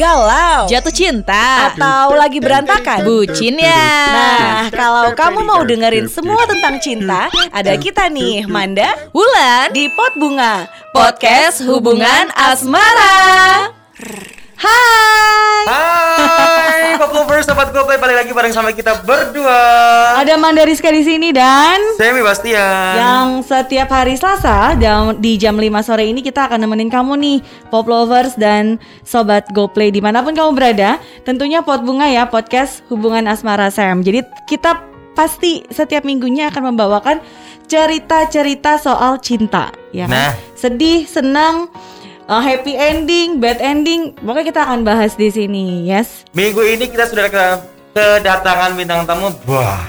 [0.00, 3.04] galau, jatuh cinta, atau lagi berantakan?
[3.04, 3.88] bucin ya.
[4.08, 10.16] Nah, kalau kamu mau dengerin semua tentang cinta, ada kita nih, Manda, Wulan di Pot
[10.16, 10.64] Bunga,
[10.96, 13.68] podcast hubungan asmara.
[14.62, 19.58] Hai, Hai, Pop Lovers, Sobat Goplay balik lagi bareng sama kita berdua.
[20.22, 22.94] ada Manda Rizka di sini dan Semi Bastian.
[22.94, 27.38] yang setiap hari Selasa jam, di jam 5 sore ini kita akan nemenin kamu nih
[27.74, 32.86] Pop Lovers dan Sobat GoPlay di mana pun kamu berada Tentunya Pot Bunga ya podcast
[32.86, 34.78] hubungan asmara Sam Jadi kita
[35.18, 37.18] pasti setiap minggunya akan membawakan
[37.66, 40.30] cerita-cerita soal cinta ya kan?
[40.30, 40.32] Nah.
[40.54, 41.66] Sedih, senang,
[42.32, 47.04] uh, happy ending, bad ending Pokoknya kita akan bahas di sini yes Minggu ini kita
[47.04, 47.60] sudah ke-
[47.92, 49.28] kedatangan bintang tamu.
[49.44, 49.84] Wah.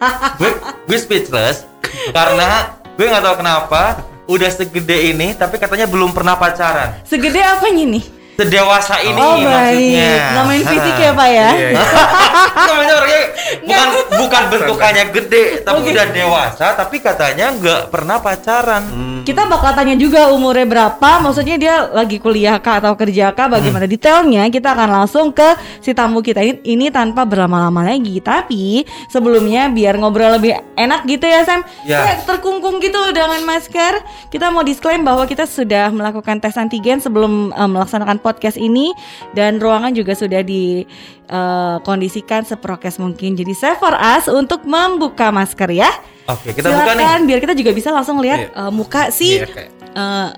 [0.40, 0.50] gue,
[0.90, 1.68] gue speechless
[2.10, 3.82] karena gue nggak tahu kenapa
[4.26, 6.98] udah segede ini tapi katanya belum pernah pacaran.
[7.06, 8.04] Segede apanya nih?
[8.40, 10.12] Sedewasa ini oh baik, maksudnya.
[10.32, 10.70] ngomongin Ha.
[10.72, 11.84] fisik ya Pak ya Iya, iya.
[12.70, 13.22] Namanya orangnya
[13.60, 15.90] bukan bukan bentukannya gede tapi Oke.
[15.92, 18.82] udah dewasa tapi katanya nggak pernah pacaran.
[19.20, 23.84] Kita bakal tanya juga umurnya berapa, maksudnya dia lagi kuliah kah atau kerja kah, bagaimana
[23.84, 25.44] detailnya kita akan langsung ke
[25.78, 28.16] si tamu kita ini, ini tanpa berlama-lama lagi.
[28.18, 32.00] Tapi sebelumnya biar ngobrol lebih enak gitu ya Sam, Ya.
[32.00, 34.00] Kayak terkungkung gitu dengan masker.
[34.28, 38.94] Kita mau disclaim bahwa kita sudah melakukan tes antigen sebelum eh, melaksanakan podcast ini
[39.32, 43.34] dan ruangan juga sudah dikondisikan seprokes mungkin.
[43.34, 45.90] Jadi save for us untuk membuka masker ya.
[46.24, 47.02] Oke, kita buka nih.
[47.02, 48.48] Silakan, biar kita juga bisa langsung lihat Iya.
[48.54, 50.28] uh, muka si Iya, kayak- uh,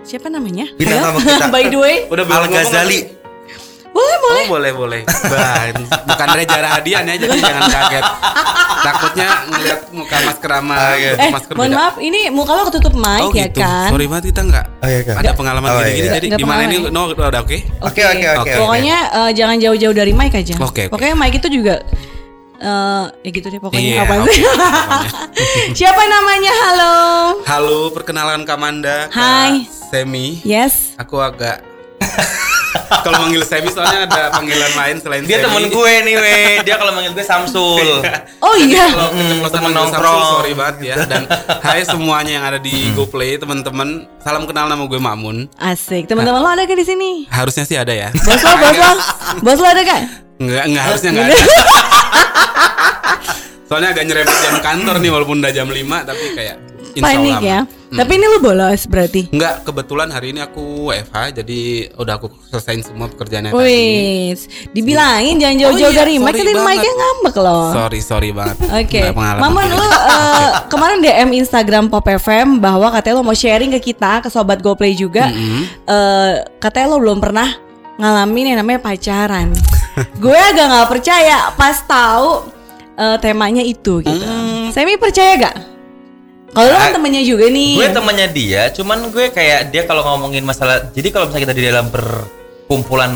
[0.00, 0.64] siapa namanya?
[0.72, 1.04] Bintang Ayo.
[1.12, 1.46] tamu kita.
[1.52, 3.17] By the way, Udah Al Ghazali.
[3.90, 4.38] Boleh boleh.
[4.38, 5.00] Oh boleh boleh.
[5.06, 5.74] Ban.
[6.04, 8.04] Bukan Reza Rahadian ya jadi jangan kaget.
[8.78, 11.10] Takutnya ngeliat muka masker sama iya.
[11.18, 13.58] Eh, masker mohon maaf, ini muka lo ketutup mic Oh ya gitu.
[13.58, 13.90] kan?
[13.90, 15.14] Sorry banget kita nggak Oh, iya, Kak.
[15.18, 16.14] ada pengalaman Oh, gini-gini iya.
[16.14, 17.58] jadi Nggak gimana ini no udah oke?
[17.82, 18.52] Oke, oke, oke, oke.
[18.54, 20.54] Pokoknya uh, jangan jauh-jauh dari mic aja.
[20.62, 20.94] Oke, oke.
[20.94, 21.74] Pokoknya mic itu juga
[22.62, 24.20] uh, ya gitu deh pokoknya Iya, apa sih?
[24.22, 24.50] pokoknya.
[25.74, 26.52] siapa namanya?
[26.54, 26.94] Halo.
[27.44, 29.10] Halo, perkenalan Kamanda.
[29.10, 29.66] Hai.
[29.90, 30.38] Semi.
[30.46, 30.94] Yes.
[30.96, 31.66] Aku agak
[33.04, 35.44] kalau manggil Semi soalnya ada panggilan lain selain Dia Semi.
[35.48, 36.54] temen gue nih, weh.
[36.62, 38.04] Dia kalau manggil gue Samsul.
[38.44, 38.86] Oh iya.
[38.92, 40.20] Kalau keceplosan temen nongkrong.
[40.20, 40.94] Samsul, sorry banget ya.
[41.08, 41.22] Dan
[41.66, 44.04] hai semuanya yang ada di GoPlay, teman-teman.
[44.20, 45.48] Salam kenal nama gue Mamun.
[45.56, 46.06] Asik.
[46.06, 47.10] Teman-teman lo ada gak di sini?
[47.28, 48.08] Harusnya sih ada ya.
[48.12, 48.90] Bos lo, bos lo,
[49.40, 50.02] bos lo ada gak?
[50.38, 51.36] Enggak, enggak harusnya enggak ada.
[53.68, 55.76] Soalnya agak nyerempet jam kantor nih walaupun udah jam 5
[56.08, 56.56] tapi kayak
[56.96, 57.58] insya Panik Allah ya.
[57.88, 58.04] Hmm.
[58.04, 59.32] Tapi ini lo bolos berarti.
[59.32, 61.60] Enggak, kebetulan hari ini aku WFH jadi
[61.96, 63.64] udah aku selesaiin semua pekerjaannya tadi.
[63.64, 64.44] Wis,
[64.76, 66.68] dibilangin jangan jauh-jauh Oh iya, dari banget.
[66.68, 67.66] mic-nya ngambek loh.
[67.72, 68.56] Sorry, sorry banget.
[68.60, 73.72] Oke, pengalaman Maman lu eh, kemarin DM Instagram Pop FM bahwa katanya lo mau sharing
[73.80, 75.32] ke kita, ke sobat GoPlay juga.
[75.32, 77.48] Eh, katanya lo belum pernah
[77.96, 79.48] ngalamin yang namanya pacaran.
[80.22, 82.52] Gue agak nggak percaya pas tahu
[83.00, 84.12] eh, temanya itu gitu.
[84.12, 84.68] Hmm.
[84.76, 85.77] Semi percaya gak?
[86.48, 87.76] Kalau lo kan Ah, temennya juga nih.
[87.76, 90.88] gue temannya dia, cuman gue kayak dia kalau ngomongin masalah.
[90.90, 93.12] Jadi kalau misalnya kita di dalam perkumpulan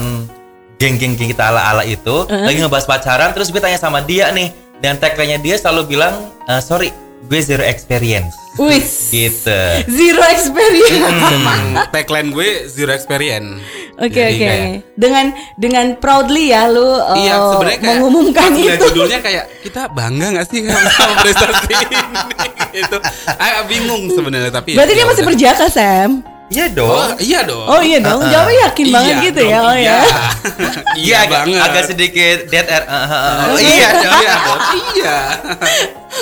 [0.77, 5.39] geng-geng kita ala-ala itu lagi ngebahas pacaran, terus gue tanya sama dia nih, dan tagline-nya
[5.39, 6.13] dia selalu bilang,
[6.45, 6.91] "Eh, sorry,
[7.23, 8.35] gue zero experience.
[8.55, 9.09] Wis.
[9.09, 9.61] Gitu.
[9.89, 11.09] Zero experience.
[11.31, 11.63] Emang
[11.95, 13.63] tagline gue zero experience.
[13.95, 14.45] Oke Jadi oke.
[14.45, 15.25] kayak- Dengan
[15.57, 18.85] dengan proudly ya lu uh, Iya sebenarnya kayak mengumumkan itu.
[18.87, 21.97] judulnya kayak kita bangga nggak sih sama prestasi ini
[22.77, 22.97] gitu.
[23.31, 24.75] Agak bingung sebenarnya tapi.
[24.75, 25.31] Berarti ya dia masih udah.
[25.31, 26.11] berjaka Sam.
[26.53, 27.09] Iya Oh dong.
[27.19, 27.65] iya dong.
[27.67, 28.21] Oh iya dong.
[28.23, 29.59] Jawabnya yakin banget Iya gitu dong, ya.
[29.59, 29.89] Oh iya.
[29.89, 30.01] ya.
[31.03, 31.61] iya agak, banget.
[31.63, 32.85] agak sedikit dead air.
[32.85, 33.41] Eh, eh, eh.
[33.43, 34.13] Oh, iya dong.
[34.15, 34.61] Iya dong.
[34.93, 35.17] Iya.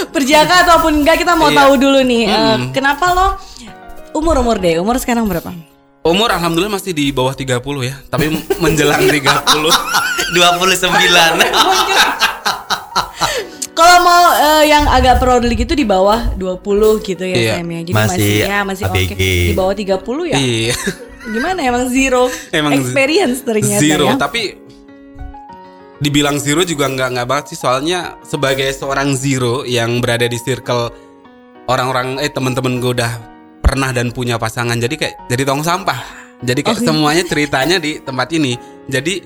[0.07, 1.59] Perjaka ataupun enggak kita mau Iya.
[1.59, 2.23] tahu dulu nih.
[2.25, 3.27] eh, kenapa lo
[4.13, 4.79] umur umur deh?
[4.79, 5.51] Umur sekarang berapa?
[6.01, 9.21] Umur alhamdulillah masih di bawah 30 ya, tapi menjelang 30.
[10.33, 10.81] 29.
[13.71, 17.53] Kalau mau eh, yang agak proudly gitu di bawah 20 gitu ya Iya.
[17.57, 17.81] Sam ya.
[17.81, 18.99] Jadi Masih masih, ya masih oke.
[18.99, 19.23] ABG.
[19.23, 20.37] Di bawah 30 ya.
[20.37, 20.75] Iya.
[21.23, 22.25] Gimana emang zero
[22.57, 24.17] Emang experience ternyata Zero, ya.
[24.17, 24.57] tapi
[25.97, 30.89] dibilang zero juga nggak nggak banget sih soalnya sebagai seorang zero yang berada di circle
[31.69, 33.13] orang-orang eh teman-teman gue udah
[33.61, 36.01] pernah dan punya pasangan jadi kayak jadi tong sampah
[36.41, 38.57] jadi kayak Oh, semuanya ceritanya di tempat ini
[38.89, 39.21] jadi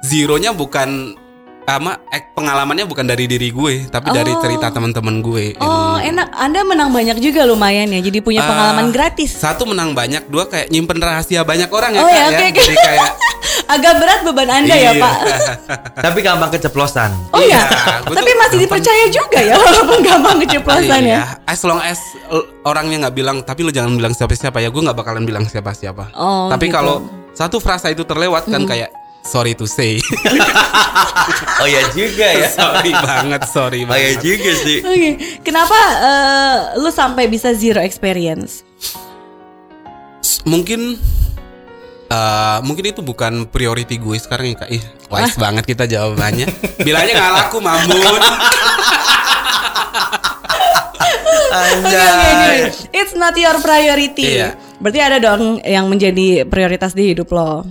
[0.00, 1.18] zeronya bukan
[1.64, 4.40] ama eh, pengalamannya bukan dari diri gue tapi dari Oh.
[4.40, 6.10] cerita teman-teman gue Oh Ini.
[6.12, 8.00] enak, Anda menang banyak juga lumayan ya.
[8.00, 9.30] Jadi punya Ah, pengalaman gratis.
[9.32, 12.44] satu menang banyak dua kayak nyimpen rahasia banyak orang ya Oh Kak, ya, ya oke,
[12.44, 12.60] oke.
[12.60, 13.10] jadi kayak
[13.64, 14.92] Agak berat beban Anda ya Iya.
[14.98, 15.16] Pak.
[16.04, 17.10] Tapi gampang keceplosan.
[17.30, 17.62] Oh ya, Iya,
[18.02, 21.14] gue tapi masih gampang- dipercaya juga ya walaupun gampang keceplosan ya.
[21.14, 22.00] Iya, as long as
[22.62, 26.10] orangnya nggak bilang, tapi lu jangan bilang siapa-siapa ya, gue nggak bakalan bilang siapa-siapa.
[26.12, 26.74] Oh, tapi gitu.
[26.74, 29.98] kalau satu frasa itu terlewat kan kayak sorry to say.
[31.54, 32.50] Oh ya juga ya.
[32.58, 34.18] sorry banget, sorry Oh ya banget.
[34.20, 34.78] juga sih.
[34.82, 35.10] Oke,
[35.40, 38.66] kenapa eh, lu sampai bisa zero experience?
[40.18, 40.98] S- Mungkin
[42.08, 44.70] eh, mungkin itu bukan priority gue sekarang ya kak.
[44.70, 46.50] Ih, wise banget kita jawabannya.
[46.86, 48.18] Bilangnya nggak laku mamun.
[51.52, 52.66] Anjay.
[52.66, 52.90] oke.
[52.90, 54.40] It's not your priority.
[54.40, 54.56] Iya.
[54.80, 57.62] Berarti ada dong yang menjadi prioritas di hidup lo.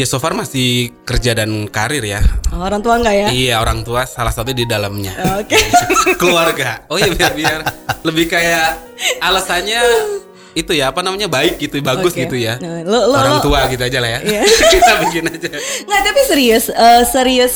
[0.00, 2.24] Ya so far masih kerja dan karir ya.
[2.48, 3.28] Oh, Orang tua enggak ya?
[3.28, 5.12] Iya orang tua salah satu di dalamnya.
[5.36, 5.60] Oke.
[6.20, 6.88] Keluarga.
[6.88, 7.60] Oh iya biar biar
[8.00, 8.80] lebih kayak
[9.20, 9.80] alasannya
[10.50, 12.24] itu ya apa namanya baik gitu bagus Oke.
[12.24, 12.56] gitu ya.
[12.56, 14.20] Nah, lo- lo- orang lo- tua gitu aja lah ya.
[14.24, 14.42] Iya.
[14.72, 15.48] Kita bikin aja.
[15.84, 17.54] Nggak, tapi serius, eh, serius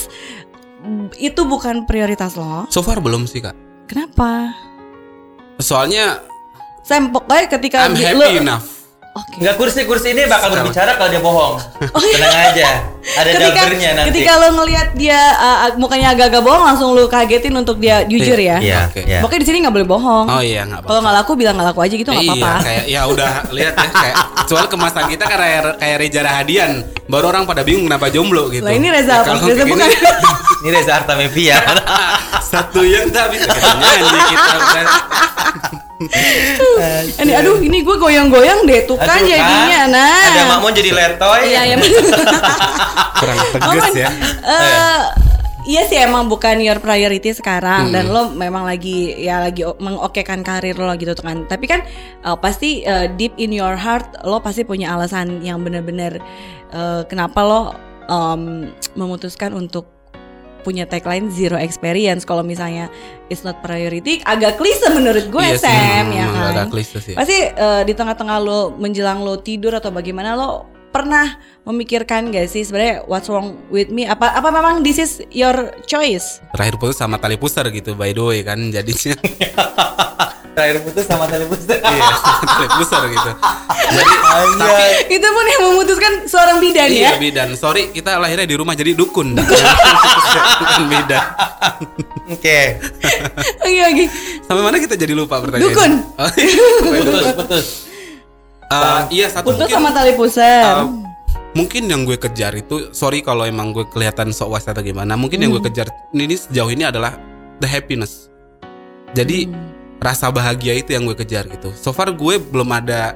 [1.17, 2.69] itu bukan prioritas lo.
[2.69, 3.57] So far belum sih kak.
[3.89, 4.53] Kenapa?
[5.57, 6.21] Soalnya
[6.85, 8.67] Sam pokoknya ketika I'm happy lo- enough.
[9.15, 9.39] Oke.
[9.39, 11.55] Enggak kursi-kursi ini bakal berbicara kalau dia bohong.
[11.79, 12.67] Tenang aja.
[13.05, 13.37] Ada Oh, iya.
[13.37, 14.09] Ketika, jawabannya nanti.
[14.11, 18.59] ketika lo ngelihat dia uh, mukanya agak-agak bohong, langsung lo kagetin untuk dia jujur ya.
[18.59, 19.05] Iya, Oke.
[19.05, 19.21] iya.
[19.21, 20.27] Pokoknya di sini nggak boleh bohong.
[20.27, 20.89] Oh iya nggak apa-apa.
[20.89, 22.53] Kalau nggak laku bilang nggak laku aja gitu nggak iya, apa-apa.
[22.65, 26.71] kayak ya udah lihat ya kayak soal kemasan kita kan kayak kayak Reza Rahadian.
[27.05, 28.65] Baru orang pada bingung kenapa jomblo gitu.
[28.65, 29.31] Lah, ini Reza Ya, apa?
[29.31, 29.89] kalau Reza kayak bukan.
[30.65, 31.59] Ini Reza Artamevia.
[32.57, 34.83] satu yang tak bisa kita nyanyi kita.
[37.15, 40.27] Ini aduh ini gue goyang-goyang deh tuh kan jadinya nah.
[40.35, 41.41] Ada makmun jadi letoy.
[41.55, 41.77] Iya iya.
[43.21, 44.11] Kurang Oh, tegas ya.
[44.43, 45.03] Eh,
[45.65, 50.77] Iya sih emang bukan your priority sekarang dan lo memang lagi ya lagi mengokekan karir
[50.77, 51.49] lo gitu kan.
[51.49, 51.81] Tapi kan
[52.21, 56.21] eh, pasti eh, deep in your heart lo pasti punya alasan yang benar-benar
[56.69, 57.61] eh, kenapa lo
[58.13, 59.89] em, memutuskan untuk
[60.65, 62.89] punya tagline zero experience kalau misalnya
[63.29, 66.51] it's not priority agak klise menurut gue Iya sih, Sam ya memang kan.
[66.57, 67.13] agak klise sih.
[67.13, 71.27] Pasti eh, di tengah-tengah lo menjelang lo tidur atau bagaimana lo pernah
[71.67, 74.07] memikirkan gak sih sebenarnya what's wrong with me?
[74.07, 76.39] Apa apa memang this is your choice?
[76.55, 79.19] Terakhir putus sama tali pusar gitu by the way kan jadinya
[80.55, 81.67] Terakhir putus sama tali putus.
[81.67, 82.15] iya
[82.47, 83.31] tali pusar gitu.
[83.91, 84.91] Jadi Anjay.
[85.11, 87.11] Itu pun yang memutuskan seorang bidan ya.
[87.11, 87.49] Iya bidan.
[87.59, 89.35] Sorry kita lahirnya di rumah jadi dukun.
[90.63, 91.25] Bukan bidan.
[92.31, 92.79] Oke.
[93.67, 94.05] Oke oke.
[94.47, 95.75] Sampai mana kita jadi lupa pertanyaannya?
[95.75, 95.93] Dukun.
[96.23, 96.55] Oh, iya.
[97.03, 97.67] Putus, putus.
[98.75, 100.63] Eh, iya satu Putus mungkin sama tali pusar.
[100.83, 100.89] uh,
[101.55, 105.15] mungkin yang gue kejar itu sorry kalau emang gue kelihatan sok was atau gimana.
[105.15, 107.15] Mungkin yang gue kejar ini sejauh ini adalah
[107.63, 108.29] the happiness.
[109.15, 109.47] Jadi
[110.03, 111.71] rasa bahagia itu yang gue kejar gitu.
[111.79, 113.15] So far gue belum ada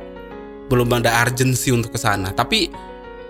[0.69, 2.31] belum ada urgency untuk ke sana.
[2.31, 2.71] Tapi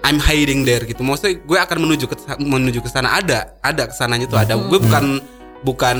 [0.05, 1.01] I'm hiding there gitu.
[1.03, 4.55] Maksudnya gue akan menuju ke menuju ke sana ada ada ke sananya tuh ada.
[4.55, 5.19] Gue bukan
[5.59, 5.99] bukan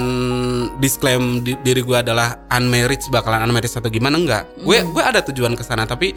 [0.79, 4.43] disclaim di- diri gue adalah unmarried bakalan unmarried atau gimana enggak.
[4.61, 6.15] Gue gue ada tujuan ke sana tapi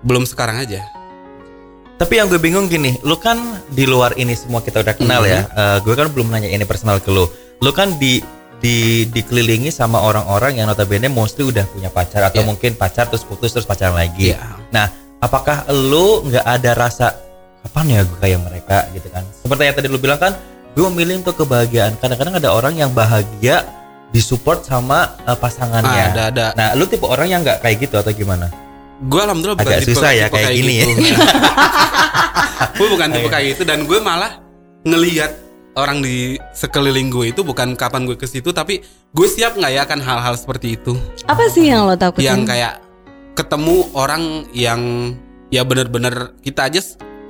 [0.00, 0.80] belum sekarang aja.
[1.94, 3.38] Tapi yang gue bingung gini, lu kan
[3.70, 5.46] di luar ini semua kita udah kenal ya.
[5.46, 7.24] Eh, gue kan belum nanya ini personal ke lu.
[7.62, 8.18] Lu kan di
[8.58, 12.48] di dikelilingi sama orang-orang yang notabene mostly udah punya pacar atau Iya.
[12.48, 14.32] mungkin pacar terus putus terus pacaran lagi.
[14.32, 14.40] Iya.
[14.72, 14.88] Nah,
[15.20, 17.12] apakah lu nggak ada rasa
[17.62, 19.22] kapan ya gue kayak mereka gitu kan?
[19.30, 20.32] Seperti yang tadi lu bilang kan,
[20.74, 21.94] gue memilih untuk kebahagiaan.
[22.02, 23.62] Kadang-kadang ada orang yang bahagia
[24.10, 26.02] disupport sama eh, pasangannya.
[26.02, 26.46] Ah, ada ada.
[26.58, 28.50] Nah, lu tipe orang yang nggak kayak gitu atau gimana?
[29.06, 30.84] Gue alhamdulillah bukan Agak tipe, susah ya tipe kayak gini ya.
[30.90, 31.12] gitu.
[32.74, 34.38] gue bukan tipe kayak gitu dan gue malah
[34.86, 35.32] ngelihat
[35.74, 39.80] orang di sekeliling gue itu bukan kapan gue ke situ tapi gue siap nggak ya
[39.82, 40.94] akan hal-hal seperti itu
[41.26, 42.26] Apa sih yang lo takutin?
[42.26, 42.78] yang kayak
[43.34, 44.80] ketemu orang yang
[45.50, 46.80] ya bener-bener kita aja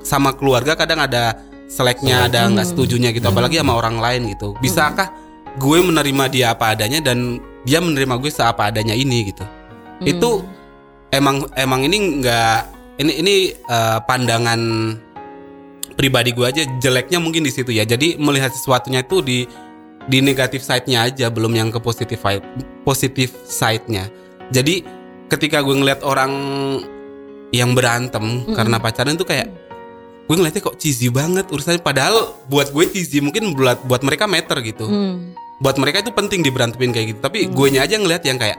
[0.04, 4.54] sama keluarga kadang ada seleknya ada nggak setujunya gitu apalagi sama orang lain gitu.
[4.60, 5.10] Bisakah
[5.58, 9.44] gue menerima dia apa adanya dan dia menerima gue seapa adanya ini gitu?
[10.04, 10.44] Itu
[11.14, 12.58] emang emang ini nggak
[13.00, 14.60] ini ini eh, pandangan
[15.94, 17.86] pribadi gue aja jeleknya mungkin di situ ya.
[17.86, 19.46] Jadi melihat sesuatunya itu di
[20.04, 22.44] di negatif side-nya aja belum yang ke positif side
[22.84, 24.10] positif side-nya.
[24.52, 24.84] Jadi
[25.32, 26.32] ketika gue ngeliat orang
[27.54, 29.48] yang berantem karena pacaran tuh kayak
[30.24, 31.84] gue ngeliatnya kok cheesy banget urusannya.
[31.84, 34.86] Padahal buat gue cheesy mungkin buat buat mereka meter gitu.
[34.88, 35.36] Hmm.
[35.62, 37.20] buat mereka itu penting diberantemin kayak gitu.
[37.22, 38.58] Tapi gue nya aja ngeliat yang kayak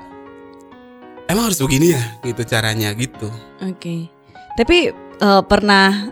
[1.27, 2.01] emang harus begini ya?
[2.23, 3.27] gitu caranya gitu.
[3.61, 4.09] Oke.
[4.55, 6.07] Tapi eh, pernah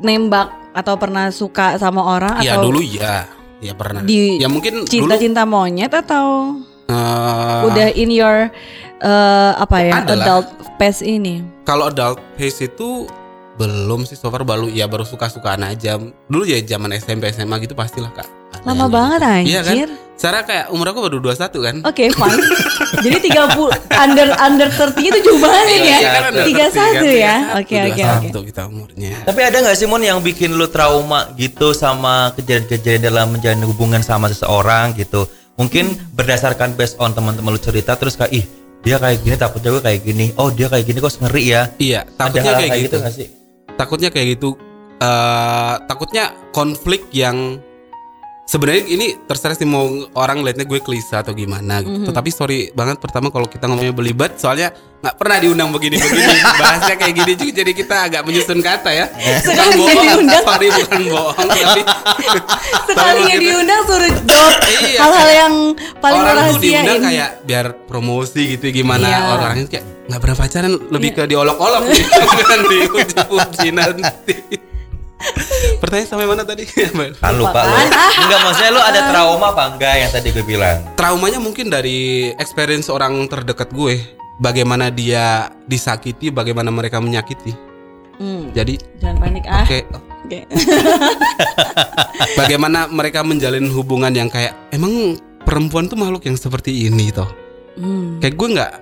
[0.00, 3.28] nembak atau pernah suka sama orang ya atau dulu ya
[3.60, 4.00] ya pernah.
[4.00, 6.56] Di ya mungkin dulu cinta-cinta monyet atau
[6.88, 8.48] eh, udah in your
[8.98, 10.24] eh, apa ya Adalah.
[10.24, 10.48] adult
[10.80, 11.44] phase ini?
[11.62, 13.06] kalau adult phase itu
[13.52, 17.72] belum sih so far baru ya baru suka-sukaan aja dulu ya zaman SMP SMA gitu
[17.72, 18.28] pastilah kak
[18.62, 19.74] Lama banget Iya kan?
[19.74, 19.88] anjir.
[20.14, 21.76] Sarah kayak umur aku baru 21 kan?
[21.82, 22.38] Oke, fine.
[23.02, 23.58] Jadi 30
[23.90, 25.98] under under 30 itu jauh banget ya.
[25.98, 27.36] Iya, kan udah 31 kan, ya.
[27.42, 28.28] 31, Oke, oke, oke.
[28.30, 29.12] 21 kita umurnya.
[29.26, 33.98] Tapi ada nggak sih Mon yang bikin lu trauma gitu sama kejadian-kejadian dalam menjalin hubungan
[33.98, 35.26] sama seseorang gitu?
[35.58, 38.44] Mungkin berdasarkan based on teman-teman lu cerita terus kayak ih
[38.82, 40.26] dia kayak gini takutnya gue kayak gini.
[40.38, 41.62] Oh dia kayak gini kok ngeri ya.
[41.82, 42.96] Iya, Ada takutnya hal kayak gitu.
[43.02, 43.41] nggak sih?
[43.82, 44.54] Takutnya kayak gitu.
[45.02, 47.58] eh takutnya konflik yang
[48.52, 52.04] sebenarnya ini terserah sih mau orang liatnya gue klise atau gimana gitu.
[52.04, 54.68] Tetapi sorry banget pertama kalau kita ngomongnya belibet soalnya
[55.00, 56.36] nggak pernah diundang begini-begini.
[56.60, 59.06] Bahasnya kayak gini juga jadi kita agak menyusun kata ya.
[59.08, 60.42] Bukan Sekalinya bohong, diundang.
[60.48, 61.80] sorry bukan bohong tapi
[62.84, 65.54] Sekalinya kita- diundang suruh jawab Iya, hal-hal yang
[65.98, 67.06] paling orang tuh rahasia diundang ini.
[67.08, 69.18] kayak biar promosi gitu gimana Iya.
[69.26, 74.34] orang-orang kayak nggak pernah pacaran lebih ke diolok-olok gitu kan dipuji-puji nanti.
[75.82, 76.64] Pertanyaan sampai mana tadi?
[76.66, 77.74] Kan lupa lu.
[78.22, 80.78] Enggak maksudnya lu ada trauma apa enggak yang tadi gue bilang?
[80.94, 83.98] Traumanya mungkin dari experience orang terdekat gue.
[84.38, 87.54] Bagaimana dia disakiti, bagaimana mereka menyakiti.
[88.16, 89.62] Hmm, Jadi, jangan panik ah.
[89.62, 89.78] oke,
[90.22, 90.38] Oke.
[92.38, 97.28] bagaimana mereka menjalin hubungan yang kayak emang perempuan tuh makhluk yang seperti ini toh.
[97.72, 98.20] Hmm.
[98.20, 98.72] kayak gue nggak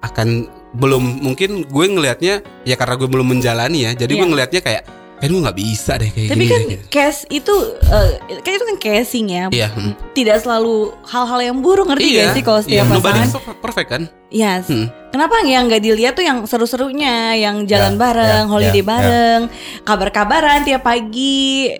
[0.00, 0.28] akan
[0.72, 4.30] belum mungkin gue ngelihatnya ya karena gue belum menjalani ya jadi gue Iya.
[4.32, 4.82] ngelihatnya kayak
[5.20, 8.10] kayak gue nggak bisa deh kayak Tapi gini kan deh, case itu eh,
[8.40, 9.44] kan itu kan casing ya.
[9.52, 9.92] iya hmm.
[10.16, 13.56] Tidak selalu hal-hal yang buruk ngerti iya gak sih kalau iya, setiap nobody pasangan?
[13.60, 14.70] perfect kan Yes.
[14.70, 14.86] Hmm.
[15.10, 18.90] Kenapa yang nggak dilihat tuh yang seru-serunya, yang jalan Ya, bareng, ya, holiday ya, ya.
[18.94, 19.40] bareng,
[19.82, 21.74] kabar-kabaran tiap pagi,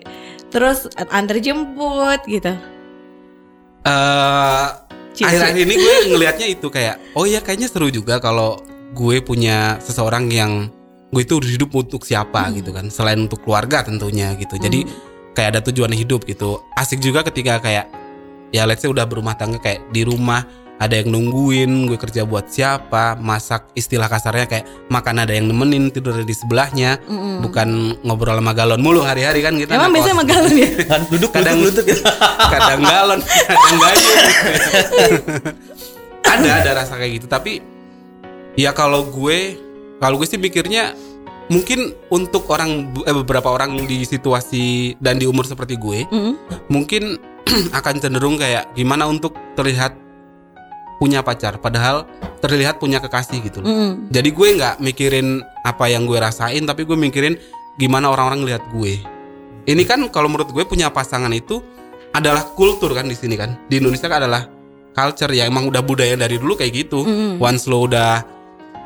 [0.51, 2.51] terus antar jemput gitu.
[3.81, 4.65] Eh,
[5.11, 8.59] Cie, akhir-akhir ini gue ngelihatnya itu kayak oh ya kayaknya seru juga kalau
[8.91, 10.67] gue punya seseorang yang
[11.11, 12.55] gue itu hidup untuk siapa Hmm.
[12.55, 14.87] gitu kan selain untuk keluarga tentunya gitu jadi
[15.31, 17.91] kayak ada tujuan hidup gitu asik juga ketika kayak
[18.49, 20.43] ya let's say udah berumah tangga kayak di rumah
[20.75, 25.87] ada yang nungguin gue kerja buat siapa masak istilah kasarnya kayak makan ada yang nemenin
[25.87, 27.43] tidur di sebelahnya Mm-mm.
[27.43, 27.69] bukan
[28.01, 30.69] ngobrol sama galon mulu hari-hari kan kita Emang biasanya sama galon ya?
[30.89, 32.01] Kan duduk Kadang- lutut gitu.
[32.49, 34.17] kadang galon kadang gayung
[36.33, 37.61] ada ada rasa kayak gitu tapi
[38.55, 39.39] ya kalau gue
[40.01, 40.97] kalau gue sih mikirnya
[41.47, 46.33] mungkin untuk orang eh, beberapa orang di situasi dan di umur seperti gue Mm.
[46.73, 47.21] mungkin
[47.77, 49.93] akan cenderung kayak gimana untuk terlihat
[50.97, 52.05] punya pacar padahal
[52.41, 53.69] terlihat punya kekasih gitu loh.
[53.69, 53.93] Mm.
[54.09, 57.37] Jadi gue nggak mikirin apa yang gue rasain, tapi gue mikirin
[57.77, 59.01] gimana orang-orang lihat gue.
[59.65, 61.61] Ini kan kalau menurut gue punya pasangan itu
[62.13, 63.57] adalah kultur kan di sini kan.
[63.69, 64.49] Di Indonesia kan adalah
[64.93, 67.05] culture ya emang udah budaya dari dulu kayak gitu.
[67.05, 67.37] Mm-mm.
[67.41, 68.40] Once lo udah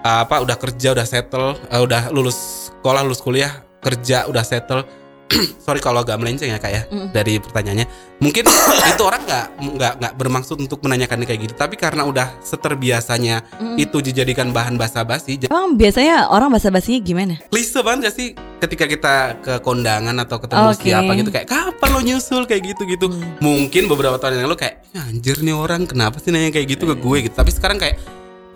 [0.06, 2.38] apa udah kerja udah settle, uh, udah lulus
[2.70, 3.50] sekolah lulus kuliah
[3.82, 4.86] kerja udah settle.
[5.58, 7.10] Sorry kalau agak melenceng ya kak ya Mm.
[7.10, 7.90] dari pertanyaannya.
[8.22, 8.46] Mungkin
[8.94, 13.76] itu orang nggak nggak nggak bermaksud untuk menanyakan kayak gitu, tapi karena udah seterbiasanya Mm.
[13.80, 17.34] itu dijadikan bahan basa-basi Emang biasanya orang basa-basinya gimana?
[17.50, 20.86] klise banget gak sih ketika kita ke kondangan atau ketemu Oke.
[20.86, 23.06] siapa gitu kayak kapan lo nyusul kayak gitu gitu
[23.40, 26.86] mungkin beberapa tahun yang lalu kayak "Ya, anjir nih orang kenapa sih nanya kayak gitu
[26.86, 27.98] ke gue gitu tapi sekarang kayak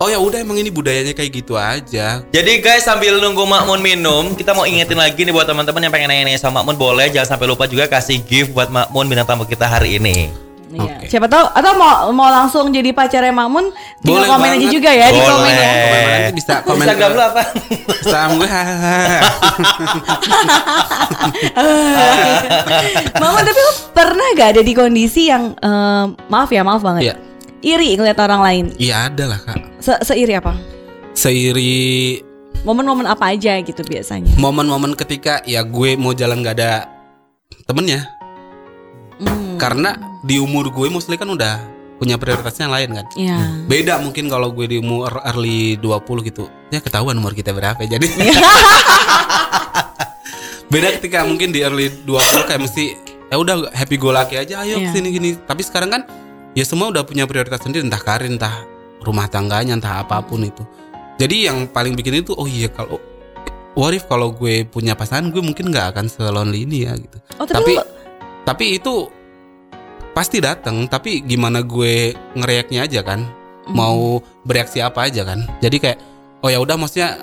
[0.00, 4.32] oh ya udah emang ini budayanya kayak gitu aja Jadi guys sambil nunggu Makmun minum,
[4.32, 7.46] kita mau ingetin lagi nih buat teman-teman yang pengen nanya-nanya sama Makmun boleh jangan sampai
[7.46, 10.32] lupa juga kasih gift buat Makmun bintang tamu kita hari ini.
[10.70, 10.86] Iya.
[10.96, 11.06] Oke.
[11.06, 14.70] Siapa tahu atau mau mau langsung jadi pacarnya Makmun tinggal Boleh komen aja banget.
[14.70, 15.28] juga ya di Boleh.
[15.28, 15.70] komen ya.
[15.74, 17.42] Komen nanti bisa komen Instagram ke- lu apa?
[17.90, 18.48] Instagram gue.
[23.16, 27.02] Makmun tapi lu pernah gak ada di kondisi yang eh, maaf ya maaf banget.
[27.04, 27.14] Iya.
[27.60, 28.64] Iri ngeliat orang lain.
[28.76, 30.56] Iya ada lah kak Se Seiri apa?
[31.12, 32.20] seiri
[32.60, 34.36] Momen-momen apa aja gitu biasanya?
[34.36, 36.88] momen-momen ketika ya gue mau jalan gak ada
[37.64, 38.04] temennya
[39.16, 39.56] Hmm.
[39.56, 41.60] karena di umur gue mostly kan udah
[41.96, 43.36] punya prioritasnya lain kan Iya.
[43.66, 46.48] Beda mungkin kalau gue di umur early 20 gitu.
[46.68, 48.00] Ya ketahuan umur kita berapa jadi.
[50.70, 52.84] Beda ketika mungkin di early 20 kayak mesti
[53.26, 54.86] ya udah happy go lucky aja ayo Iya.
[54.86, 55.30] ke sini gini.
[55.36, 56.02] Tapi sekarang kan
[56.52, 58.66] ya semua udah punya prioritas sendiri entah karir entah
[59.00, 60.62] rumah tangganya entah apa pun itu.
[61.16, 62.96] Jadi yang paling bikin itu oh iya kalau
[63.72, 67.18] what if kalau gue punya pasangan gue mungkin nggak akan selonely ini ya gitu.
[67.36, 67.88] Oh tapi, Tapi lu-
[68.40, 68.94] tapi itu
[70.10, 73.22] pasti datang tapi gimana gue ngereaknya aja kan
[73.60, 73.76] Hmm.
[73.76, 74.00] mau
[74.42, 75.98] bereaksi apa aja kan jadi kayak
[76.40, 77.22] oh ya udah maksudnya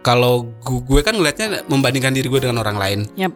[0.00, 3.32] kalau gu- gue kan ngelihatnya membandingkan diri gue dengan orang lain Yap.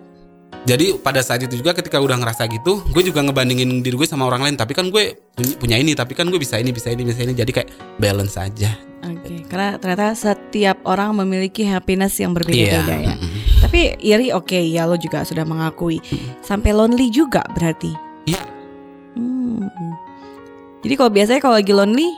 [0.64, 4.24] Jadi pada saat itu juga ketika udah ngerasa gitu gue juga ngebandingin diri gue sama
[4.24, 5.16] orang lain tapi kan gue
[5.56, 8.72] punya- ini tapi kan gue bisa ini bisa ini bisa ini jadi kayak balance aja
[8.98, 13.14] Oke, karena ternyata setiap orang memiliki happiness yang berbeda-beda ya.
[13.14, 13.30] mm-mm.
[13.62, 16.02] Tapi iri oke ya lo juga sudah mengakui.
[16.42, 17.94] Sampai lonely juga berarti.
[18.26, 18.42] Iya.
[19.14, 19.62] Hmm.
[20.82, 22.10] Jadi kalau biasanya kalau lagi lonely,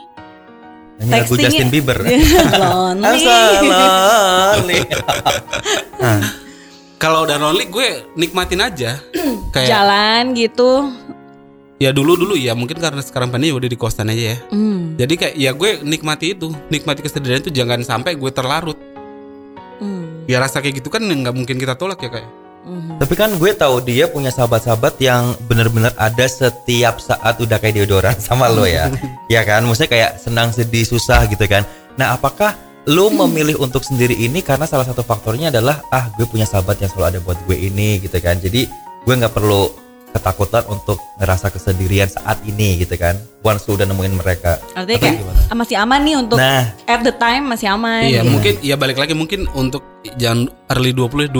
[0.99, 1.97] Nyanyi lagu Justin Bieber.
[2.65, 3.29] lonely.
[3.29, 4.79] Asalani.
[7.01, 9.01] Kalau udah lonely gue nikmatin aja.
[9.57, 10.93] Kayak Jalan gitu.
[11.81, 14.39] ya dulu dulu ya mungkin karena sekarang pandemi udah di kosan aja ya.
[14.53, 14.93] Hmm.
[15.01, 18.77] Jadi kayak ya gue nikmati itu, nikmati kesedihan itu jangan sampai gue terlarut.
[19.81, 20.29] Hmm.
[20.29, 22.29] Ya rasa kayak gitu kan nggak mungkin kita tolak ya kayak.
[22.69, 23.01] Hmm.
[23.01, 28.13] Tapi kan gue tahu dia punya sahabat-sahabat yang bener-bener ada setiap saat udah kayak deodoran
[28.29, 28.93] sama lo ya.
[29.33, 29.65] ya kan?
[29.65, 31.65] Maksudnya kayak senang sedih susah gitu kan.
[31.97, 32.53] Nah, apakah
[32.89, 36.89] lo memilih untuk sendiri ini karena salah satu faktornya adalah ah gue punya sahabat yang
[36.89, 38.41] selalu ada buat gue ini gitu kan.
[38.41, 38.65] Jadi
[39.05, 39.69] gue nggak perlu
[40.11, 43.15] ketakutan untuk ngerasa kesendirian saat ini gitu kan.
[43.41, 44.59] Once lu udah nemuin mereka.
[44.71, 45.39] Artinya kayak gimana?
[45.43, 48.03] ah, masih aman nih untuk Nah, at the time masih aman.
[48.03, 48.29] Iya gitu.
[48.29, 49.81] mungkin ya balik lagi mungkin untuk
[50.15, 51.31] jangan early 20 25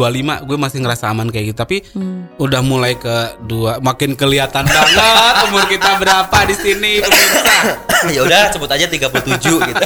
[0.43, 2.29] gue masih ngerasa aman kayak gitu tapi Hmm.
[2.37, 7.53] udah mulai ke dua makin kelihatan banget umur kita berapa di sini pemirsa.
[8.15, 9.11] ya udah sebut aja 37
[9.41, 9.85] gitu.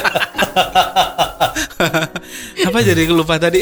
[2.64, 3.60] Apa jadi lupa tadi?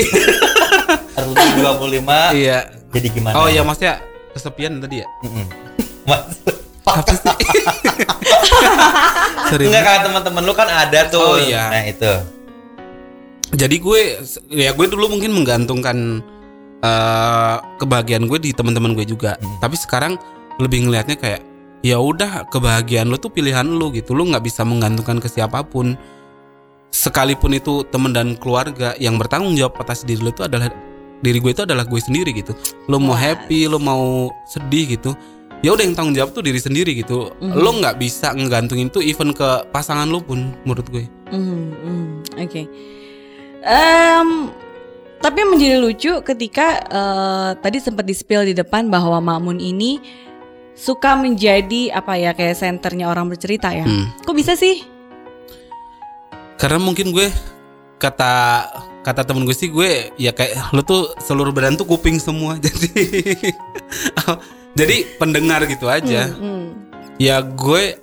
[1.14, 2.58] Early 25 iya.
[2.90, 3.34] jadi gimana?
[3.36, 3.98] Oh iya maksudnya
[4.34, 5.08] kesepian tadi ya?
[5.22, 5.46] Mm-mm.
[6.10, 6.22] Mas,
[6.84, 7.22] Apa sih?
[9.54, 11.22] Enggak kan teman-teman lu kan ada tuh.
[11.22, 11.70] Oh, iya.
[11.70, 12.12] Nah, itu.
[13.54, 14.00] Jadi gue
[14.50, 16.20] ya gue dulu mungkin menggantungkan
[16.82, 19.38] eh, kebahagiaan gue di teman-teman gue juga.
[19.38, 19.62] Hmm.
[19.62, 20.18] Tapi sekarang
[20.58, 21.42] lebih ngelihatnya kayak
[21.84, 24.12] ya udah kebahagiaan lo tuh pilihan lo gitu.
[24.12, 25.94] Lo nggak bisa menggantungkan ke siapa pun.
[26.94, 30.70] Sekalipun itu teman dan keluarga yang bertanggung jawab atas diri lo itu adalah
[31.24, 32.52] diri gue itu adalah gue sendiri gitu.
[32.92, 35.16] Lo mau happy, lo mau sedih gitu.
[35.64, 37.32] Ya udah yang tanggung jawab tuh diri sendiri gitu.
[37.40, 41.08] Lo nggak bisa ngegantungin tuh even ke pasangan lo pun menurut gue.
[41.32, 42.04] Hmm, hmm,
[42.44, 42.68] Oke.
[43.64, 44.52] Em,
[45.24, 49.96] tapi menjadi lucu ketika eh, tadi sempat di-spill di depan bahwa Mamun ini
[50.76, 53.88] suka menjadi apa ya kayak senternya orang bercerita ya.
[53.88, 54.12] Hmm.
[54.20, 54.84] Kok bisa sih?
[56.60, 57.32] Karena mungkin gue
[57.96, 58.68] kata
[59.04, 62.88] kata temen gue sih gue ya kayak lo tuh seluruh badan tuh kuping semua jadi
[64.75, 66.32] jadi pendengar gitu aja.
[66.32, 66.75] Hmm,
[67.14, 68.02] Ya gue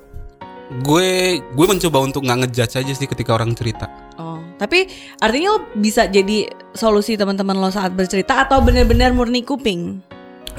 [0.88, 1.10] gue
[1.44, 3.92] gue mencoba untuk nggak ngejudge aja sih ketika orang cerita.
[4.16, 4.88] Oh, tapi
[5.20, 10.00] artinya lo bisa jadi solusi teman-teman lo saat bercerita atau benar-benar murni kuping?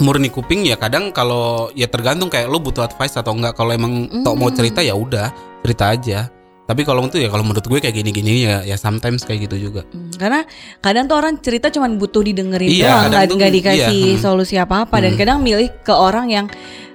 [0.05, 3.57] Murni kuping ya kadang kalau ya tergantung kayak lo butuh advice atau enggak.
[3.57, 5.33] Kalau emang tok mau cerita ya udah
[5.65, 6.29] cerita aja.
[6.63, 9.83] Tapi kalau itu ya kalau menurut gue kayak gini-gini ya ya sometimes kayak gitu juga.
[9.91, 10.47] Hmm, karena
[10.79, 14.23] kadang tuh orang cerita cuma butuh didengerin Iya, doang, nggak dikasih iya, hmm.
[14.23, 16.47] solusi apa-apa dan kadang milih ke orang yang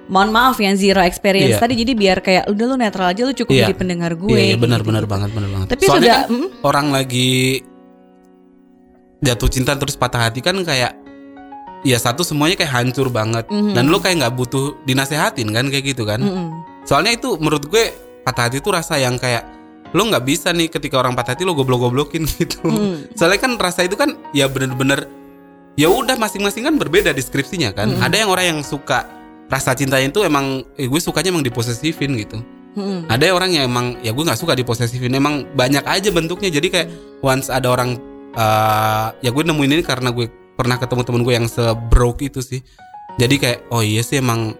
[0.08, 1.60] mohon maaf yang zero experience Iya.
[1.60, 3.62] tadi jadi biar kayak udah lu netral aja lu cukup Iya.
[3.68, 4.32] jadi pendengar gue.
[4.32, 4.88] Iya, iya benar gitu.
[4.88, 5.66] benar banget benar banget.
[5.68, 7.30] Tapi Soalnya sudah kan mm, orang lagi
[9.20, 10.96] jatuh cinta terus patah hati kan kayak
[11.84, 13.76] ya satu semuanya kayak hancur banget Mhm.
[13.76, 16.18] dan lu kayak nggak butuh dinasehatin kan kayak gitu kan.
[16.18, 16.48] mm-mm.
[16.88, 17.92] Soalnya itu menurut gue
[18.24, 19.57] patah hati itu rasa yang kayak
[19.96, 22.60] lu nggak bisa nih ketika orang patah hati lu goblok-goblokin gitu.
[22.64, 23.16] Mhm.
[23.16, 25.08] Soalnya kan rasa itu kan ya bener-bener
[25.78, 27.96] ya udah masing-masing kan berbeda deskripsinya kan.
[28.02, 29.06] Ada yang orang yang suka
[29.48, 32.38] rasa cintanya itu emang eh, gue sukanya emang diposesifin gitu.
[32.76, 33.08] Mm-mm.
[33.08, 36.88] Ada orang yang emang ya gue nggak suka diposesifin emang banyak aja bentuknya jadi kayak
[37.24, 37.96] once ada orang
[38.36, 42.60] eh, ya gue nemuin ini karena gue pernah ketemu temen gue yang sebroke itu sih
[43.18, 44.58] jadi kayak oh iya sih emang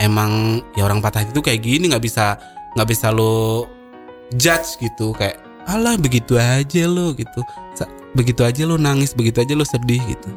[0.00, 2.36] emang ya orang patah hati itu kayak gini nggak bisa
[2.76, 3.64] nggak bisa lo
[4.34, 7.40] judge gitu kayak alah begitu aja lo gitu.
[8.16, 10.30] Begitu aja lo nangis begitu aja lo sedih gitu.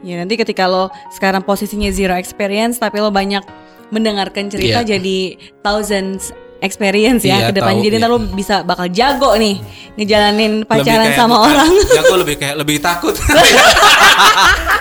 [0.00, 3.44] Ya nanti ketika lo sekarang posisinya zero experience tapi lo banyak
[3.90, 4.96] mendengarkan cerita Iya.
[4.96, 5.18] jadi
[5.60, 7.74] thousands experience ya Iya, ke depan.
[7.78, 8.00] Jadi iya.
[8.00, 9.60] ntar lo bisa bakal jago nih
[9.94, 11.70] ngejalanin pacaran kayak sama bukan- orang.
[11.88, 13.14] ya gue lebih kayak lebih takut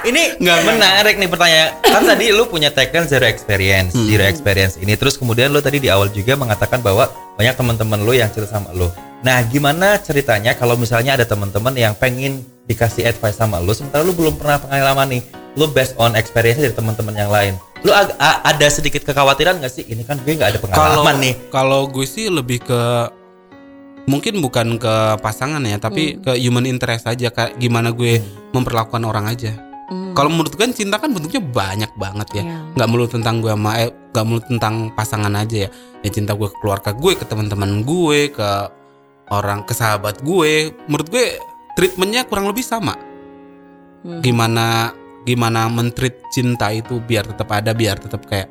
[0.01, 1.69] Ini Nggak, menarik nih pertanyaan.
[1.81, 4.07] Kan tadi lu punya tagline zero experience, Hmm.
[4.07, 4.95] zero experience ini.
[4.95, 8.71] Terus kemudian lu tadi di awal juga mengatakan bahwa banyak teman-teman lu yang cerita sama
[8.71, 8.87] lu.
[9.19, 14.15] Nah, gimana ceritanya kalau misalnya ada teman-teman yang pengen dikasih advice sama lu, sementara lu
[14.15, 15.21] belum pernah pengalaman nih.
[15.57, 17.59] Lu based on experience dari teman-teman yang lain.
[17.79, 19.83] Lu ag- a- ada sedikit kekhawatiran gak sih?
[19.83, 21.33] Ini kan gue nggak ada Kalau pengalaman nih.
[21.47, 22.81] kalau gue sih lebih ke
[24.05, 26.21] mungkin bukan ke pasangan ya, tapi Hmm.
[26.21, 28.19] ke human interest aja kayak gimana gue
[28.51, 29.53] memperlakukan orang aja.
[29.87, 30.11] Hmm.
[30.11, 32.43] Kalau menurut gue kan cinta kan bentuknya banyak banget ya.
[32.43, 32.57] Iya.
[32.73, 35.69] Nggak melulu tentang gue sama eh, nggak melulu tentang pasangan aja ya.
[35.99, 38.49] Ya cinta gue ke keluarga gue, ke teman-teman gue, ke
[39.29, 40.51] orang ke sahabat gue.
[40.85, 41.25] Menurut gue
[41.73, 42.97] treatmentnya kurang lebih sama.
[44.01, 44.19] Hmm.
[44.19, 44.93] Gimana
[45.27, 48.47] gimana mentreat cinta itu biar tetap ada, biar tetap kayak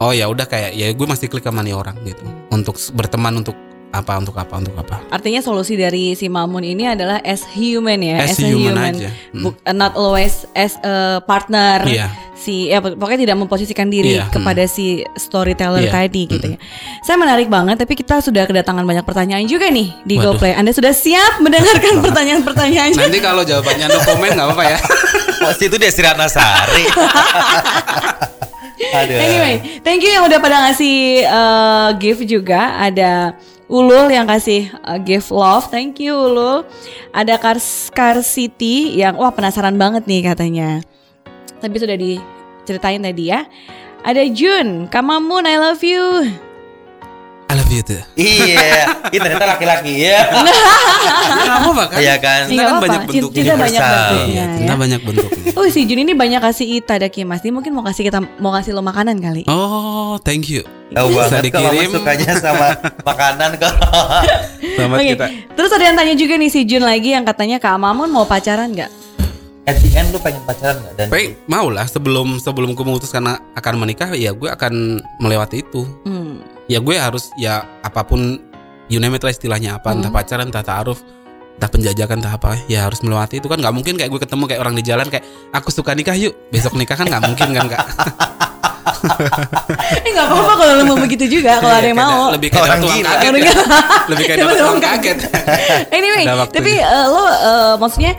[0.00, 2.22] oh ya udah kayak ya gue masih klik sama nih orang gitu.
[2.52, 3.56] Untuk berteman untuk
[3.96, 5.00] apa untuk apa untuk apa.
[5.08, 9.08] Artinya solusi dari si Mamun ini adalah as human ya, As a human aja.
[9.32, 9.42] Hmm.
[9.42, 11.82] Buk- not always as a partner.
[11.82, 12.08] Iya.
[12.36, 16.60] si ya pokoknya tidak memposisikan diri Iya, kepada si storyteller Iya, tadi gitu ya.
[17.00, 20.36] Saya menarik banget tapi kita sudah kedatangan banyak pertanyaan juga nih di Waduh.
[20.36, 20.52] GoPlay.
[20.52, 22.92] Anda sudah siap mendengarkan pertanyaan-pertanyaan?
[22.92, 24.78] Nanti kalau jawabannya no comment nggak apa-apa ya.
[25.38, 26.84] Oh, situ Desi Ratnasari.
[28.96, 29.16] Aduh.
[29.16, 32.76] Anyway, thank you yang udah pada ngasih uh, gift juga.
[32.78, 35.66] Ada Ulul yang kasih uh, gift love.
[35.74, 36.62] Thank you Ulul.
[37.10, 37.34] Ada
[37.90, 40.86] Car City yang wah penasaran banget nih katanya.
[41.58, 43.42] Tapi sudah diceritain tadi ya.
[44.06, 46.45] Ada Jun, Kamamun I love you.
[47.46, 48.02] I love you too.
[48.18, 50.18] Iya, ini ternyata laki-laki ya.
[51.38, 51.98] Nggak apa-apa kan?
[51.98, 52.40] Iya kan?
[52.44, 53.38] Cinta Nggak kan banyak cinta- bentuknya.
[53.38, 54.44] cinta banyak bentuknya.
[54.50, 55.50] Cinta banyak bentuknya.
[55.54, 57.40] Oh si Jun ini banyak kasih Ita daki Mas.
[57.40, 59.46] Dia mungkin mau kasih kita mau kasih lo makanan kali.
[59.46, 60.66] Oh, thank you.
[60.88, 61.90] Tahu banget kalau dikirim.
[61.92, 62.66] sukanya sama
[63.08, 63.74] makanan kok.
[64.74, 65.26] Selamat kita.
[65.54, 68.74] Terus ada yang tanya juga nih si Jun lagi yang katanya Kak Mamun mau pacaran
[68.74, 68.90] nggak?
[69.66, 70.94] At the end lu pengen pacaran gak?
[70.94, 75.82] Dan Baik, mau lah sebelum sebelum gue memutuskan akan menikah, ya gue akan melewati itu.
[76.06, 76.38] Hmm.
[76.70, 78.38] Ya gue harus ya apa pun
[78.86, 81.02] you name it lah istilahnya apa, entah pacaran, entah ta'aruf,
[81.58, 84.60] entah penjajakan, entah apa, ya harus melewati itu kan nggak mungkin kayak gue ketemu kayak
[84.62, 87.82] orang di jalan kayak aku suka nikah yuk, besok nikah kan nggak mungkin kan kak?
[90.06, 92.30] Eh nggak apa-apa kalau lo mau begitu juga kalau ada yang mau.
[92.34, 92.90] Lebih kayak Orang gila.
[92.90, 93.30] kaget.
[93.30, 93.54] Orang ya.
[94.10, 95.18] Lebih kayak uang kaget.
[95.90, 98.12] anyway, tapi eh, lo eh, maksudnya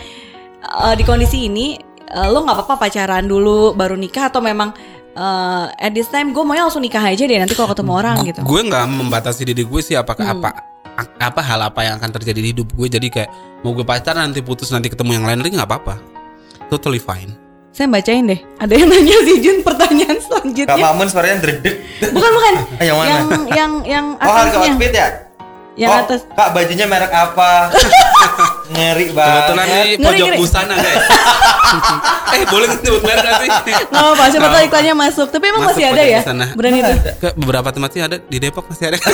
[0.59, 4.73] eh, di kondisi ini eh, lo nggak apa-apa pacaran dulu baru nikah atau memang
[5.11, 8.39] eh, at this time gue maunya langsung nikah aja deh nanti kalau ketemu orang gitu.
[8.41, 10.39] Gue nggak membatasi diri gue sih apakah Hmm.
[10.39, 10.49] apa
[10.97, 13.29] a- apa hal apa yang akan terjadi di hidup gue jadi kayak
[13.61, 15.95] mau gue pacaran nanti putus nanti ketemu yang lain lagi nggak apa-apa
[16.67, 17.33] totally fine
[17.69, 18.41] Saya bacain deh.
[18.57, 20.81] Ada yang nanya si Jun pertanyaan Kak selanjutnya.
[20.81, 21.77] Mamun suaranya dredeg.
[22.09, 22.53] Bukan bukan.
[22.89, 23.09] Yang mana?
[23.13, 25.07] Yang yang yang Oh harga outfit ya?
[25.77, 26.21] Yang oh, atas.
[26.25, 27.69] Kak bajunya merek apa?
[28.67, 29.31] Ngeri banget.
[29.47, 30.37] kebetulan ini Ngeri, pojok ngeri.
[30.37, 31.05] busana guys
[32.35, 35.27] eh boleh nyebut merek nggak sih Nggak apa-apa, siapa tahu iklannya masuk.
[35.29, 36.45] Tapi emang Masuk masih ada ya sana.
[36.51, 36.93] brand itu.
[37.21, 38.97] ke beberapa tempat sih ada di Depok masih ada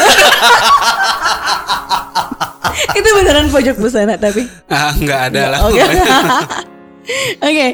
[2.93, 4.45] itu beneran pojok busana tapi.
[4.67, 5.81] ah nggak ada lah Oke.
[7.37, 7.67] Oke,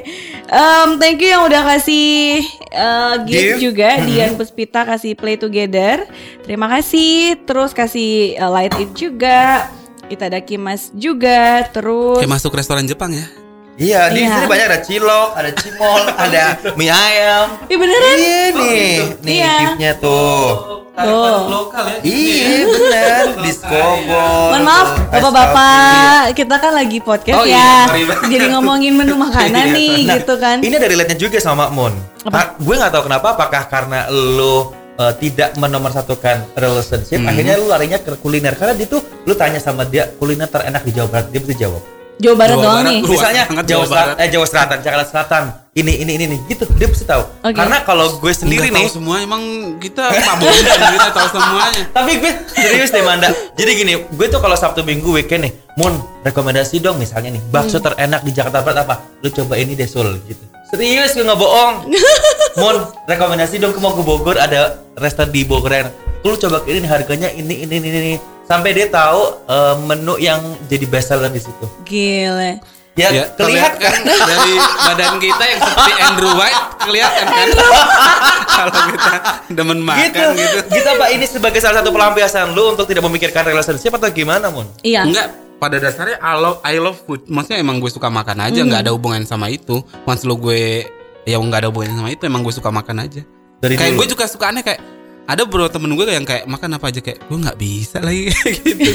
[0.50, 3.60] Em, thank you yang udah kasih eh, gift Gift.
[3.62, 6.02] juga Dian Puspita kasih play together.
[6.42, 7.38] Terima kasih.
[7.40, 9.70] Terus kasih eh, light it juga.
[10.10, 11.64] Itadaki Mas juga.
[11.70, 13.26] Terus kayak masuk restoran Jepang ya
[13.80, 14.36] Iya, di Iya.
[14.36, 16.44] sini banyak ada cilok, ada cimol, ada
[16.76, 17.48] mie ayam.
[17.64, 18.12] Ih beneran?
[18.12, 18.92] Iya nih,
[19.24, 19.54] nih Iya.
[19.56, 20.44] giftnya tuh.
[21.00, 21.48] Tuh.
[21.48, 24.20] lokal ya Iya bener, diskobo.
[24.52, 27.88] Mohon maaf, bapak-bapak, kita kan lagi podcast Oh ya.
[27.88, 28.20] iya.
[28.28, 29.76] Jadi ngomongin menu makanan Iya.
[29.80, 30.60] nih, Nah, gitu kan.
[30.60, 31.96] Ini ada relate-nya juga sama Mun.
[32.28, 32.36] Apa?
[32.36, 37.32] Ah, gue nggak tahu kenapa, apakah karena lo uh, tidak menomorsatukan relationship, Hmm.
[37.32, 38.54] akhirnya lu larinya ke kuliner.
[38.54, 41.80] Karena dia tuh, lu tanya sama dia kuliner terenak di Jawa Barat, dia bisa jawab.
[42.20, 43.00] Jawa Barat Jawa doang Barat nih.
[43.08, 44.20] Misalnya banget Jawa Jawa Selatan, Barat.
[44.20, 47.24] eh Jawa Selatan, Jakarta Selatan, ini ini ini nih, gitu dia pasti tahu.
[47.24, 47.56] Oke.
[47.56, 49.44] Karena kalau gue sendiri Nggak nih, tahu semua emang
[49.80, 50.36] kita Pak
[50.92, 53.32] kita tahu semuanya tapi gue serius deh Manda.
[53.56, 57.80] Jadi gini, gue tuh kalau Sabtu Minggu weekend nih, Mun rekomendasi dong misalnya nih, bakso
[57.80, 59.00] terenak di Jakarta Barat apa?
[59.24, 60.44] Lu coba ini deh Sul gitu.
[60.70, 61.90] Serius gue nggak bohong.
[62.62, 62.78] Mun
[63.10, 65.90] rekomendasi dong ke mau ke Bogor ada restoran di Bogor yang
[66.22, 68.14] lu coba ini harganya ini ini ini ini
[68.46, 71.66] sampai dia tahu eh, menu yang jadi best seller di situ.
[71.86, 72.62] Gile.
[72.98, 77.48] Ya, Ya, kelihatan kan dari badan kita yang seperti Andrew White kelihatan kan
[78.60, 79.12] kalau kita
[79.56, 80.28] demen makan gitu.
[80.36, 80.58] gitu.
[80.68, 80.88] gitu.
[81.00, 84.68] apa ini sebagai salah satu pelampiasan lu untuk tidak memikirkan relationship atau gimana, Mun?
[84.84, 85.08] Iya.
[85.08, 87.28] Enggak, pada dasarnya I love, I love food.
[87.28, 89.84] Maksudnya emang gue suka makan aja, nggak ada hubungan sama itu.
[90.08, 90.88] Once lo gue
[91.28, 93.22] ya nggak ada hubungan sama itu, emang gue suka makan aja.
[93.60, 94.00] Dari kayak dulu.
[94.02, 94.80] gue juga suka aneh kayak
[95.30, 98.32] ada beberapa temen gue yang kayak makan apa aja kayak gue nggak bisa lagi
[98.66, 98.92] gitu.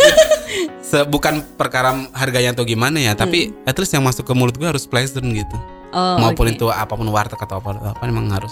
[0.80, 4.66] Se- bukan perkara harganya atau gimana ya, tapi at least yang masuk ke mulut gue
[4.66, 5.56] harus pleasant gitu.
[5.94, 6.58] Oh, Maupun oke.
[6.58, 8.50] itu apa pun warteg atau apa apa memang harus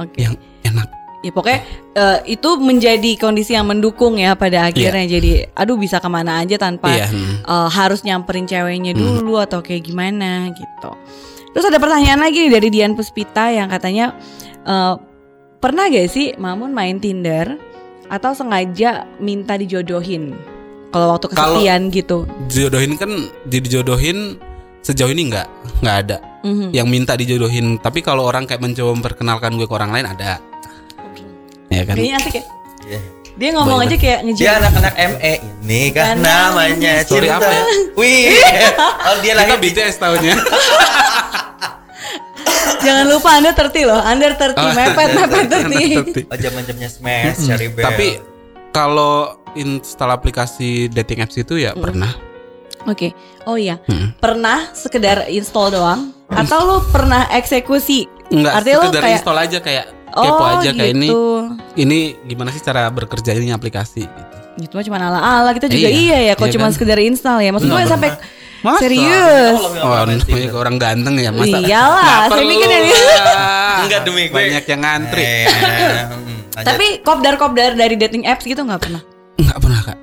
[0.00, 0.16] Oke.
[0.16, 0.32] yang
[0.64, 0.88] enak.
[1.24, 1.60] Ya pokoknya
[1.96, 5.08] eh, itu menjadi kondisi yang mendukung ya pada akhirnya.
[5.08, 7.48] Jadi aduh bisa ke mana aja tanpa Iya, hmm.
[7.48, 10.92] eh, harus nyamperin ceweknya dulu atau kayak gimana gitu.
[11.56, 14.12] Terus ada pertanyaan lagi nih dari Dian Puspita yang katanya
[14.68, 14.94] eh,
[15.58, 17.56] pernah gak sih Mamun main Tinder
[18.12, 20.36] atau sengaja minta dijodohin
[20.92, 22.28] kalau waktu kesepian gitu?
[22.52, 23.10] Jodohin kan
[23.48, 24.36] dijodohin
[24.84, 25.48] sejauh ini nggak
[25.80, 26.18] nggak ada.
[26.44, 26.76] Mhm.
[26.76, 30.44] yang minta dijodohin tapi kalau orang kayak mencoba memperkenalkan gue ke orang lain ada
[31.68, 32.44] ya kan Kayaknya asik ya.
[32.84, 33.00] Iya.
[33.34, 34.54] Dia ngomong Boleh, aja kayak Dia ngejar.
[34.62, 37.34] anak-anak ME ini kan namanya cinta.
[37.34, 37.62] apa ya?
[37.92, 38.30] Wih,
[39.08, 40.34] oh dia kita lagi BTS tahunnya
[42.76, 43.96] Jangan lupa Anda terti loh.
[43.96, 45.82] Anda terti, Oh, mepet, mepet terti.
[46.22, 47.82] oh zaman-zamannya Smash, Cherry Bell.
[47.82, 48.06] tapi
[48.70, 49.14] kalau
[49.54, 52.12] install aplikasi dating apps itu ya pernah
[52.84, 53.16] Oke.
[53.42, 53.80] Oh iya.
[53.88, 54.12] Hmm.
[54.14, 59.58] Pernah sekedar install doang atau lu pernah eksekusi Enggak, Artinya lo sekedar kayak install aja
[59.58, 61.08] kayak Oh, kepo aja kayak ini.
[61.10, 61.22] gitu.
[61.74, 64.34] Ini gimana sih cara bekerja ini aplikasi gitu.
[64.54, 66.74] Gitu mah cuma ala-ala kita juga Iya, iya, ya kalau iya cuma kan?
[66.74, 67.50] sekedar install ya.
[67.50, 68.10] Maksud gue sampai
[68.62, 68.80] Masa?
[68.80, 69.58] serius.
[69.58, 71.58] Oh, namanya orang ganteng ya masa?
[71.58, 73.82] Iyalah, saya mikir lah.
[73.82, 74.32] Enggak, demi gue.
[74.32, 75.26] Banyak yang ngantri.
[75.44, 76.02] Eh.
[76.70, 79.02] Tapi kopdar-kopdar dari dating apps gitu nggak pernah.
[79.36, 79.98] Enggak pernah kak.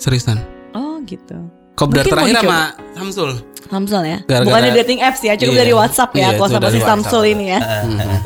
[0.00, 0.40] Seriusan.
[0.72, 1.36] Oh gitu.
[1.76, 2.58] Kopdar Mungkin terakhir sama
[2.96, 3.30] Samsul.
[3.72, 4.18] Samsul ya.
[4.22, 5.60] Gara-gara- Bukannya dating apps ya, cukup Iya.
[5.64, 6.80] dari WhatsApp ya, Iya, kalau itu sama si.
[6.82, 7.60] Samsul ini ya.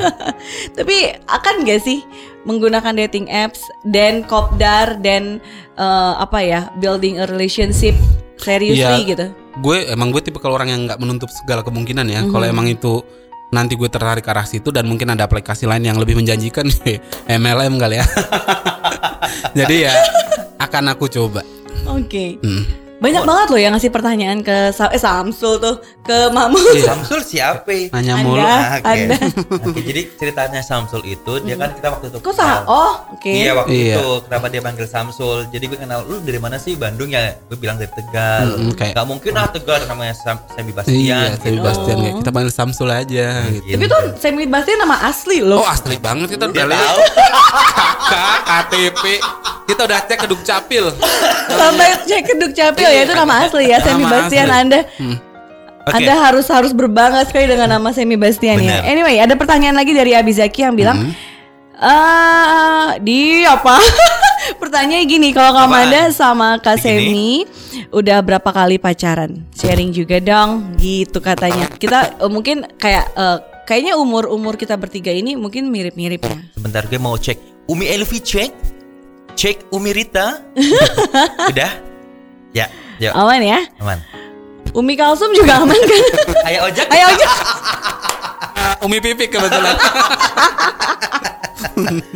[0.77, 2.03] Tapi akan gak sih
[2.43, 5.39] menggunakan dating apps dan kopdar dan
[5.73, 7.95] eh, apa ya, building a relationship
[8.35, 9.07] seriously Iya.
[9.07, 9.25] gitu.
[9.57, 12.21] Gue emang gue tipe kalau orang yang nggak menutup segala kemungkinan ya.
[12.21, 12.29] Mhm.
[12.29, 13.01] Kalau emang itu
[13.47, 16.67] nanti gue tertarik ke arah situ dan mungkin ada aplikasi lain yang lebih menjanjikan
[17.31, 18.05] MLM kali ya.
[19.57, 19.93] Jadi ya
[20.57, 21.41] akan aku coba.
[21.87, 22.35] Oke.
[22.41, 22.86] Hmm.
[22.97, 26.57] Banyak banget loh yang ngasih pertanyaan ke Sa- eh, Samsul tuh ke Mamu.
[26.73, 26.81] Iya.
[26.89, 27.93] Samsul siapa?
[27.93, 28.25] Nanya Anda.
[28.25, 28.41] mulu.
[28.41, 28.89] Ah, Oke.
[28.89, 29.17] Anda.
[29.61, 32.65] Oke, jadi ceritanya Samsul itu dia kan kita waktu itu Kok sah?
[32.65, 32.65] kenal.
[32.65, 33.29] Oh, oke.
[33.29, 33.93] Iya waktu Iya.
[33.93, 37.55] itu kenapa dia panggil Samsul Jadi gue kenal lu dari mana sih Bandung ya Gue
[37.55, 41.53] bilang dari Tegal Mm-mm, kayak- Gak mungkin ah Tegal namanya Sam, Semi Bastian Iya, Semi
[41.53, 41.63] gitu.
[41.63, 43.73] Bastian kayak kita panggil Samsul aja gitu.
[43.73, 45.61] Tapi tuh Semi Bastian nama asli loh.
[45.61, 46.97] Oh asli banget kita udah lihat
[48.03, 49.03] kakak KTP
[49.67, 50.85] kita udah cek ke Dukcapil
[51.49, 54.47] Sampai cek ke Dukcapil ya itu nama asli ya Semi Bastian.
[54.47, 54.79] Anda.
[54.97, 55.17] Hmm.
[55.87, 56.03] Oke.
[56.03, 58.83] Anda harus harus berbangga sekali dengan nama Semi Bastian ya.
[58.83, 61.13] Anyway, ada pertanyaan lagi dari Abizaki yang bilang Hmm.
[61.77, 63.77] eh di apa?
[64.61, 65.67] Pertanyaannya gini, kalau Apaan?
[65.87, 66.79] Amanda sama Kak.
[66.79, 67.43] Semi
[67.91, 69.43] udah berapa kali pacaran?
[69.53, 71.67] Sharing juga dong, gitu katanya.
[71.69, 76.35] Kita eh, mungkin kayak eh, kayaknya umur-umur kita bertiga ini mungkin mirip-mirip ya.
[76.55, 78.51] Sebentar gue mau cek Umi Elvi cek
[79.35, 80.39] Cek Umi Rita
[81.51, 81.71] Udah
[82.57, 82.65] Ya
[82.97, 83.61] Yuk Aman ya?
[83.77, 84.01] Aman
[84.73, 86.03] Umi Kalsum juga aman kan?
[86.49, 87.27] Ayo ojek Ayo aja.
[88.85, 89.77] Umi Pipik kebetulan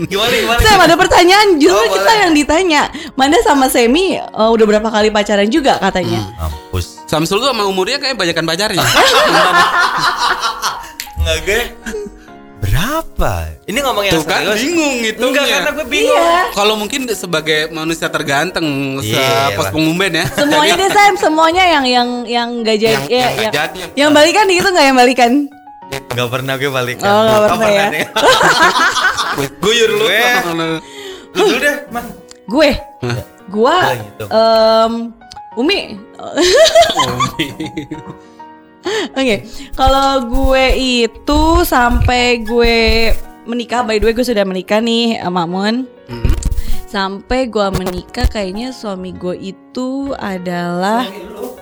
[0.02, 2.18] Gimana gimana Sam ada pertanyaan justru Oh, kita boleh.
[2.20, 2.82] yang ditanya.
[3.14, 6.34] Manda sama Semi eh, udah berapa kali pacaran juga katanya.
[6.36, 8.82] Mampus Samsul tuh sama umurnya kayak banyakan pacarnya
[11.18, 11.62] Enggak gue
[12.72, 13.34] Berapa?
[13.68, 16.40] Ini ngomong yang Tuh kan serius bingung itu Enggak karena gue bingung Iya.
[16.52, 18.66] Kalau mungkin sebagai manusia terganteng
[18.98, 19.72] Iya, se pos lah.
[19.72, 23.44] pengumben ya Semuanya deh Sam, semuanya yang yang yang gak jadi Yang- ya, yang nggak
[23.44, 23.82] yang, jadi.
[24.00, 25.32] yang balikan gitu nggak yang balikan?
[25.92, 27.86] Enggak pernah gue balikan Oh, nggak Kau pernah ya.
[27.92, 28.06] nih?
[29.62, 30.22] Guyur lu Gue.
[30.48, 30.66] Lu
[31.34, 32.06] dulu deh man
[32.44, 32.70] Gue,
[33.48, 34.26] gua Gua gitu.
[34.28, 34.94] em,
[35.54, 35.80] Umi.
[39.12, 40.66] Oke, kalau gue
[41.06, 43.14] itu sampai gue
[43.46, 45.86] menikah, by the way gue sudah menikah nih, sama Mun.
[46.10, 46.34] Hmm.
[46.86, 51.08] Sampai gue menikah, kayaknya suami gue itu adalah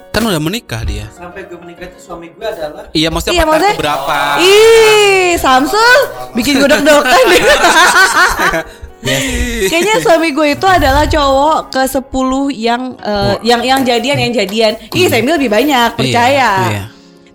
[0.10, 3.77] Kan udah menikah dia Sampai gue menikah itu suami gue adalah Iya maksudnya Iya, maksudnya-
[3.77, 5.99] berapa Ih, Samsul
[6.34, 7.43] bikin gue deg-degan deh.
[9.69, 12.03] Kayaknya suami gue itu adalah cowok ke 10
[12.51, 14.73] yang eh, yang yang jadian yang jadian.
[14.91, 16.51] Ih, Semi lebih banyak, percaya.
[16.58, 16.71] Hmm.
[16.73, 16.84] iya.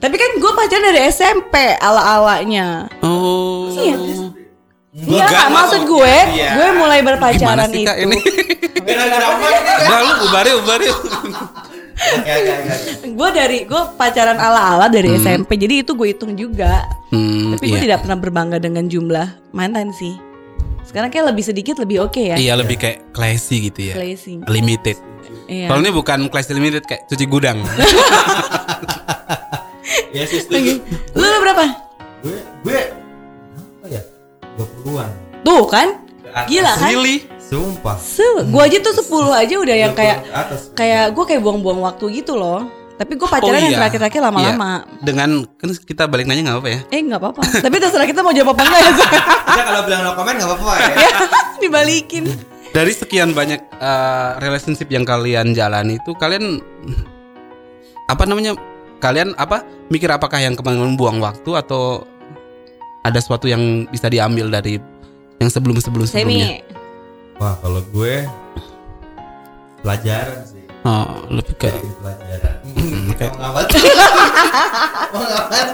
[0.05, 2.93] Tapi kan gue pacaran dari SMP ala-alanya.
[3.01, 3.97] Oh Iya.
[4.95, 8.14] Enggak, Kak, maksud gue, gue mulai berpacaran Gimana sih kak itu.
[8.14, 8.19] ini
[8.79, 10.87] Udah lu ubari ubari
[13.03, 15.59] Gue dari gue pacaran ala-ala dari SMP.
[15.59, 16.87] Jadi itu gue hitung juga.
[17.11, 17.85] Hmm, Tapi gue iya.
[17.90, 20.14] tidak pernah berbangga dengan jumlah mantan sih.
[20.87, 22.37] Sekarang kayak lebih sedikit lebih oke ya.
[22.38, 24.38] Iya lebih kayak classy gitu ya Classy.
[24.47, 24.95] Limited
[25.45, 25.69] Iya.
[25.69, 27.61] Kalau ini bukan classy limited kayak cuci gudang
[30.11, 30.81] Ya sih Oke.
[31.13, 31.65] Lu, lu berapa?
[32.21, 32.79] Gue Gue
[33.81, 34.03] Apa ya
[34.57, 35.89] 20-an Tuh kan?
[36.47, 36.91] Gila kan?
[36.91, 37.17] Really?
[37.39, 41.85] Sumpah Se, gua aja tuh 10 aja udah yang kayak atas kayak gue kayak buang-buang
[41.85, 42.65] waktu gitu loh.
[42.95, 43.81] Tapi gue pacaran Oh, yang iya.
[43.85, 44.71] terakhir-terakhir lama-lama.
[44.81, 45.03] Iya.
[45.05, 46.81] Dengan kan kita balik nanya nggak apa ya?
[46.89, 47.43] Eh nggak apa-apa.
[47.69, 48.93] Tapi terserah kita mau jawab apa enggak ya.
[49.45, 51.11] Kita kalau bilang no comment gak apa-apa ya Ya,
[51.63, 52.25] Dibalikin.
[52.73, 56.65] Dari sekian banyak eh, relationship yang kalian jalani itu kalian
[58.07, 58.57] apa namanya?
[59.05, 59.61] Kalian apa
[59.93, 62.09] mikir apakah yang kemarin buang waktu atau
[63.05, 64.81] ada sesuatu yang bisa diambil dari
[65.37, 66.64] yang sebelum-sebelum sebelumnya?
[66.64, 67.37] Semi.
[67.37, 68.25] Wah kalau gue
[69.85, 72.57] Pelajaran sih Oh, lebih kayak Bikin pelajaran?
[75.12, 75.69] Mau ngapain?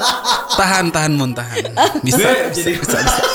[0.55, 1.62] tahan tahan muntahan.
[2.03, 2.27] Bisa.
[2.27, 3.23] Gue bisa, jadi bisa, bisa.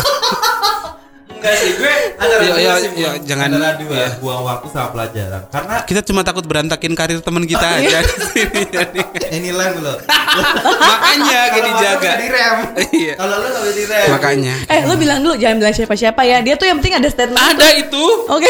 [1.45, 3.21] Enggak sih gue Antara Iya, dua iya, sih iya, Bang.
[3.21, 4.07] jangan- Antara dua iya.
[4.17, 8.61] Buang waktu sama pelajaran Karena Kita cuma takut berantakin karir teman kita aja di sini.
[8.67, 8.99] Jadi
[9.31, 9.97] Ini lah loh
[10.75, 12.11] makanya gini jaga.
[12.17, 12.55] direm
[12.91, 13.13] Iya.
[13.15, 14.55] Kalau lu gak bisa direm Makanya.
[14.67, 16.41] Eh lu bilang dulu jangan bilang siapa-siapa ya.
[16.41, 17.37] Dia tuh yang penting ada statement.
[17.37, 18.03] Ada itu.
[18.27, 18.49] Oke.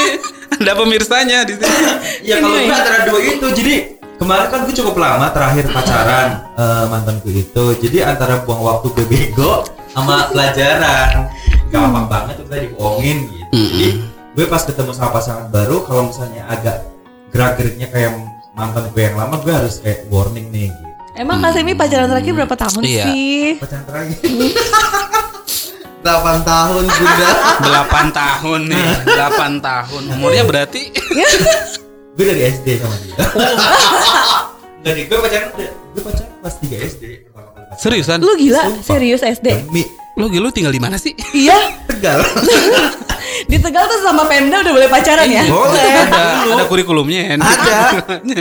[0.60, 1.80] Ada pemirsanya di sini.
[2.22, 3.74] Ya kalau gue antara dua itu Jadi
[4.16, 9.06] kemarin kan gue cukup lama terakhir pacaran eh, mantanku itu Jadi antara buang waktu gue
[9.06, 11.28] bego sama pelajaran
[11.68, 13.52] gampang banget tuh kita dibohongin gitu.
[13.52, 13.88] Jadi
[14.32, 16.84] gue pas ketemu sama pasangan baru kalau misalnya agak
[17.30, 18.10] gerak geriknya kayak
[18.52, 20.84] mantan gue yang lama gue harus kayak warning nih gitu.
[21.16, 23.04] Emang Kak Semi pacaran terakhir berapa tahun Iya.
[23.04, 23.56] sih?
[23.56, 24.18] pacaran terakhir.
[26.06, 26.12] 8
[26.44, 27.28] tahun bunda.
[27.66, 30.02] 8 tahun nih 8 tahun.
[30.14, 30.94] Umurnya berarti?
[32.16, 33.16] Gue dari SD sama dia.
[34.80, 35.66] Dari gue pacaran gue
[35.98, 37.04] pacaran pas 3 SD
[37.76, 38.22] seriusan?
[38.22, 38.86] Lu gila, Sumpah.
[38.86, 39.46] serius SD?
[39.66, 39.82] demi
[40.16, 41.12] lu lu tinggal di mana sih?
[41.32, 42.24] Iya, tegal.
[43.46, 45.44] Di Tegal tuh sama Pemda udah boleh pacaran ya?
[45.46, 45.92] boleh.
[46.08, 47.20] Ada ada kurikulumnya.
[47.20, 47.78] Ya Ada.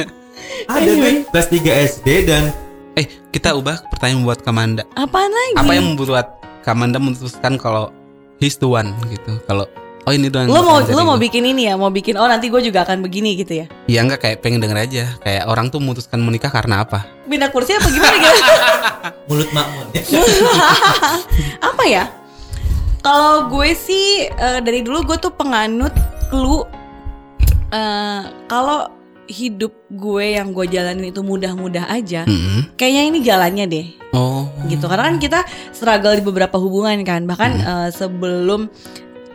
[0.71, 2.49] ada gue kelas 3 SD dan
[2.95, 4.87] eh kita ubah pertanyaan buat Kamanda.
[4.95, 5.53] Apaan lagi?
[5.59, 7.91] apa yang membuat Kamanda memutuskan kalau
[8.39, 9.37] he's the one gitu?
[9.45, 9.67] Kalau
[10.05, 11.73] oh ini doang Lu yang mau lu jadi mau bikin ini ya?
[11.75, 13.65] Mau bikin oh nanti gue juga akan begini gitu ya?
[13.85, 17.73] ya enggak kayak pengen denger aja kayak orang tuh memutuskan menikah karena apa Pindah kursi
[17.73, 18.37] apa gimana gitu?
[19.27, 20.03] mulut makmun ya
[21.73, 22.05] apa ya?
[23.01, 25.93] Kalau gue sih eh, dari dulu gue tuh penganut
[26.29, 26.65] clue
[27.69, 28.89] eh, kalau
[29.25, 32.77] hidup gue yang gue jalanin itu mudah-mudah aja, Mm-mm.
[32.77, 33.87] kayaknya ini jalannya deh.
[34.13, 35.39] oh gitu karena kan kita
[35.73, 38.69] struggle di beberapa hubungan kan bahkan eh, sebelum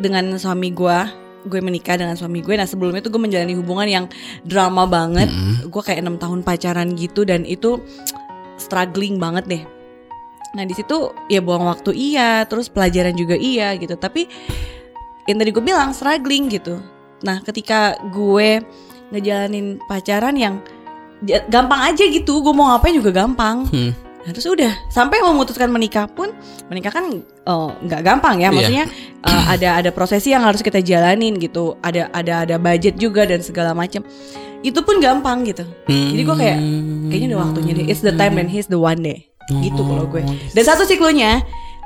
[0.01, 0.99] dengan suami gue
[1.41, 2.53] gue menikah dengan suami gue.
[2.53, 4.05] Nah sebelumnya tuh gue menjalani hubungan yang
[4.45, 5.29] drama banget.
[5.33, 5.73] Mm-mm.
[5.73, 7.81] gue kayak enam tahun pacaran gitu dan itu
[8.61, 9.63] struggling banget deh.
[10.53, 13.97] Nah di situ ya buang waktu iya terus pelajaran juga iya gitu.
[13.97, 14.29] Tapi
[15.25, 16.77] yang tadi gue bilang struggling gitu.
[17.25, 18.61] Nah ketika gue
[19.11, 20.61] ngejalanin pacaran yang
[21.49, 22.45] gampang aja gitu.
[22.45, 23.65] Gue mau ngapain juga gampang.
[23.71, 23.93] Hmm.
[24.21, 26.29] Nah, terus udah sampai memutuskan menikah pun
[26.69, 28.45] menikah kan oh, nggak gampang Iya.
[28.45, 28.85] ya maksudnya
[29.25, 33.41] uh, ada ada prosesi yang harus kita jalanin gitu ada ada ada budget juga dan
[33.41, 34.05] segala macam
[34.61, 35.65] itu pun gampang gitu.
[35.89, 36.59] Jadi gue kayak
[37.09, 37.87] kayaknya udah waktunya deh.
[37.89, 39.25] It's the time and he's the one deh.
[39.49, 40.21] Gitu kalau gue.
[40.53, 41.41] Dan satu siklunya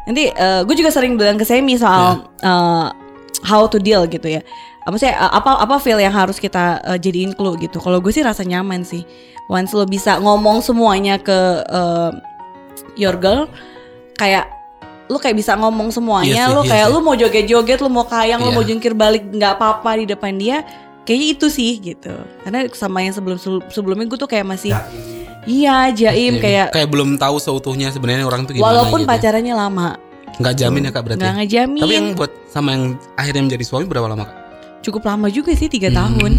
[0.05, 2.91] nanti uh, gue juga sering bilang ke Semi soal uh,
[3.47, 4.43] how to deal gitu ya
[4.85, 7.81] apa sih uh, apa apa feel yang harus kita uh, jadiin clue gitu?
[7.81, 9.05] Kalau gue sih rasa nyaman sih.
[9.49, 12.13] Once lo bisa ngomong semuanya ke uh,
[12.97, 13.45] your girl
[14.17, 14.49] kayak
[15.09, 16.49] lu kayak bisa ngomong semuanya.
[16.49, 16.93] Sih, lu iya kayak sih.
[16.97, 18.57] lu mau joget-joget lu mau kayang lu Iya.
[18.57, 20.65] mau jungkir balik nggak apa-apa di depan dia
[21.05, 22.13] kayaknya itu sih gitu.
[22.45, 23.37] Karena sama yang sebelum
[23.69, 24.73] sebelumnya gue tuh kayak masih
[25.45, 29.11] iya jaim kayak kayak belum tahu seutuhnya sebenarnya orang tuh gimana walaupun gitu.
[29.13, 29.89] pacarannya lama.
[30.41, 31.83] Nggak jamin ya kak berarti nggak ngejamin.
[31.85, 32.85] Tapi yang buat sama yang
[33.17, 34.44] akhirnya menjadi suami berapa lama kak
[34.85, 36.33] cukup lama juga sih tiga tahun.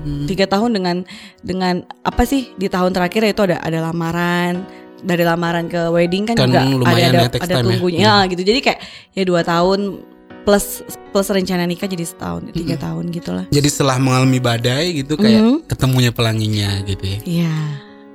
[0.00, 0.24] Hmm.
[0.24, 0.96] tiga tahun dengan
[1.42, 4.62] dengan apa sih di tahun terakhir itu ada ada lamaran.
[5.00, 7.64] Dari lamaran ke wedding kan, Kan juga lumayan ada ya, ada, ada ya.
[7.64, 8.00] tunggunya.
[8.04, 8.42] Ya, gitu.
[8.44, 10.04] Jadi kayak ya dua tahun
[10.40, 15.36] plus plus rencana nikah jadi setahun tiga tahun gitulah jadi setelah mengalami badai gitu kayak
[15.36, 15.56] Mhm.
[15.68, 17.18] ketemunya pelanginya gitu ya.
[17.28, 17.54] Iya.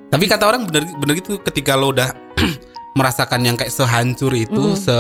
[0.10, 2.10] Tapi kata orang bener bener gitu ketika lo udah
[2.96, 4.80] merasakan yang kayak sehancur itu Mhm.
[4.80, 4.96] se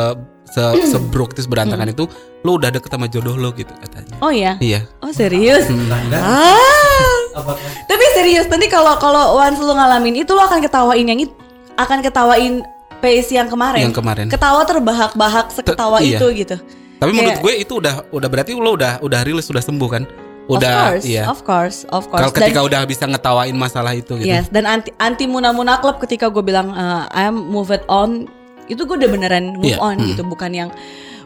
[0.45, 2.05] se sebruk itu berantakan itu
[2.43, 4.13] lo udah deket sama jodoh lo gitu katanya.
[4.19, 4.83] Oh ya iya.
[4.99, 5.65] Oh serius?
[5.65, 7.49] Tangga ah.
[7.87, 11.33] Tapi serius nanti kalau kalau once lu ngalamin itu lo akan ketawain yang itu
[11.75, 12.53] akan ketawain
[12.99, 13.89] pace yang kemarin.
[13.89, 14.25] Yang kemarin.
[14.27, 16.19] Ketawa terbahak-bahak seketawa iya.
[16.19, 16.55] itu gitu.
[16.95, 20.03] Tapi menurut kayak- gue itu udah udah berarti lo udah udah rilis sudah sembuh kan
[20.45, 23.91] of udah course iya of course of course kalau Dan- ketika udah bisa ngetawain masalah
[23.91, 27.81] itu gitu Yes, dan anti anti muna muna club ketika gue bilang uh, I'm moved
[27.87, 28.29] on,
[28.65, 30.07] itu gue udah beneran move Iya, on mm.
[30.07, 30.69] gitu, bukan yang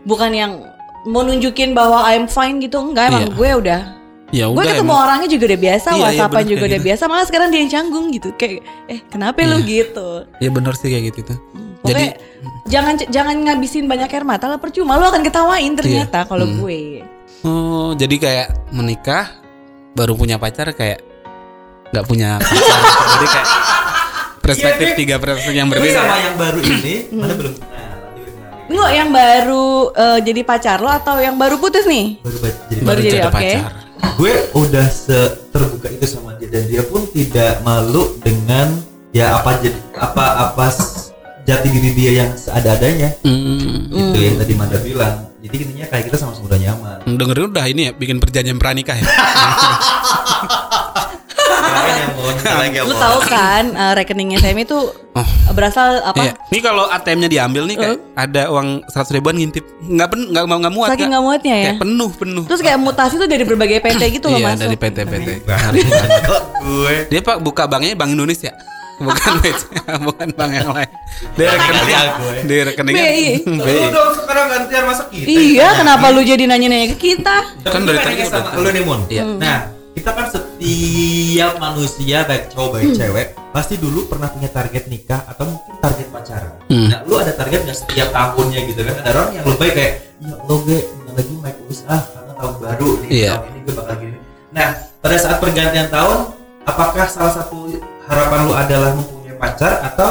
[0.01, 0.51] bukan yang
[1.03, 3.33] mau nunjukin bahwa I'm fine gitu, enggak emang Iya.
[3.33, 3.81] gue udah.
[4.29, 5.03] ya Gue ketemu emang.
[5.03, 6.87] orangnya juga udah biasa, Iya, iya, whatsappan bener juga udah gitu.
[6.87, 9.65] biasa, malah sekarang dia yang canggung gitu, kayak eh kenapa lu Iya.
[9.65, 10.07] gitu?
[10.37, 11.39] ya bener sih kayak gitu tuh
[11.79, 12.11] Pokoknya
[12.65, 16.55] jangan jangan ngabisin banyak air mata lah percuma, lu akan ketawain ternyata kalau Mm.
[16.57, 16.81] gue.
[17.41, 19.31] Oh, jadi kayak menikah
[19.91, 20.99] baru punya pacar kayak
[21.89, 22.79] nggak punya pacar.
[23.13, 23.47] jadi kayak
[24.39, 25.95] perspektif Iya, tiga perspektif yang berbeda.
[25.97, 28.67] sama yang baru ini mana belum gue kenalin.
[28.69, 32.19] Enggak, yang baru uh, jadi pacar lo atau yang baru putus nih?
[32.19, 33.33] baru ba- jadi Baru jadi, oke.
[33.33, 33.71] pacar.
[34.15, 34.87] gue udah
[35.49, 38.71] terbuka itu sama dia dan dia pun tidak malu dengan
[39.09, 40.65] ya apa jadi apa apa
[41.41, 46.17] jati diri dia yang seada-adanya Hmm, gitu yang tadi Manda bilang jadi intinya kayak kita
[46.19, 49.05] sama-sama udah nyaman dengerin udah ini ya bikin perjanjian pranikah ya.
[52.79, 55.27] Lu tahu kan uh, rekeningnya Semi tuh Oh.
[55.51, 56.21] berasal apa?
[56.21, 56.33] Iya.
[56.47, 60.57] Ini kalau ATM-nya diambil nih kayak ada uang seratus ribuan ngintip nggak pen nggak mau
[60.57, 61.63] nggak muat Saking nggak muatnya ya.
[61.65, 62.43] Kayak penuh penuh.
[62.47, 64.63] Terus kayak mutasi tuh dari berbagai PT gitu loh iya masuk.
[64.63, 65.29] dari PT PT.
[66.23, 68.55] Kok gue Dia pak buka banknya Bank Indonesia.
[68.99, 70.91] Bukan BCA, bukan bank yang lain.
[71.33, 72.41] Dia rekening, aku, ya.
[72.43, 73.27] dia rekeningnya BI.
[73.47, 77.35] Lu dong sekarang gantian masa kita Iya, kenapa lu jadi nanya-nanya ke kita?
[77.63, 78.99] Kan dari tadi udah sama lu nih Mun.
[79.07, 79.23] Iya.
[79.25, 82.97] Nah, kita kan setiap manusia baik cowok baik Hmm.
[82.97, 86.53] cewek pasti dulu pernah punya target nikah atau mungkin target pacaran.
[86.67, 86.87] Hmm.
[86.87, 88.95] Nah, lu ada target nggak setiap tahunnya gitu kan?
[88.99, 92.89] Ada orang yang lebih kayak, ya lo gue bentar lagi mau usaha karena tahun baru
[92.99, 93.31] nih Iya.
[93.33, 94.17] tahun ini gue bakal gini.
[94.49, 94.67] Nah,
[94.99, 96.17] pada saat pergantian tahun,
[96.61, 97.57] apakah salah satu
[98.09, 100.09] harapan lu adalah mempunyai pacar atau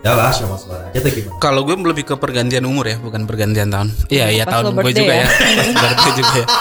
[0.00, 1.36] ya lah sama suara aja tuh gimana?
[1.40, 3.88] Kalau gue lebih ke pergantian umur ya, bukan pergantian tahun.
[4.06, 5.26] Iya, iya tahun gue juga ya.
[5.26, 5.28] ya.
[5.74, 6.46] Pas juga ya.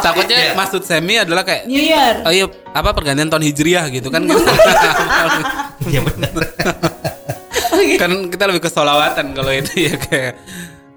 [0.00, 0.52] Takutnya Iya.
[0.56, 2.24] maksud Semi adalah kayak New Year.
[2.24, 4.24] Oh iya, apa pergantian tahun Hijriah gitu kan?
[5.80, 6.32] Iya benar.
[7.96, 10.36] kan kita lebih ke solawatan kalau itu ya kayak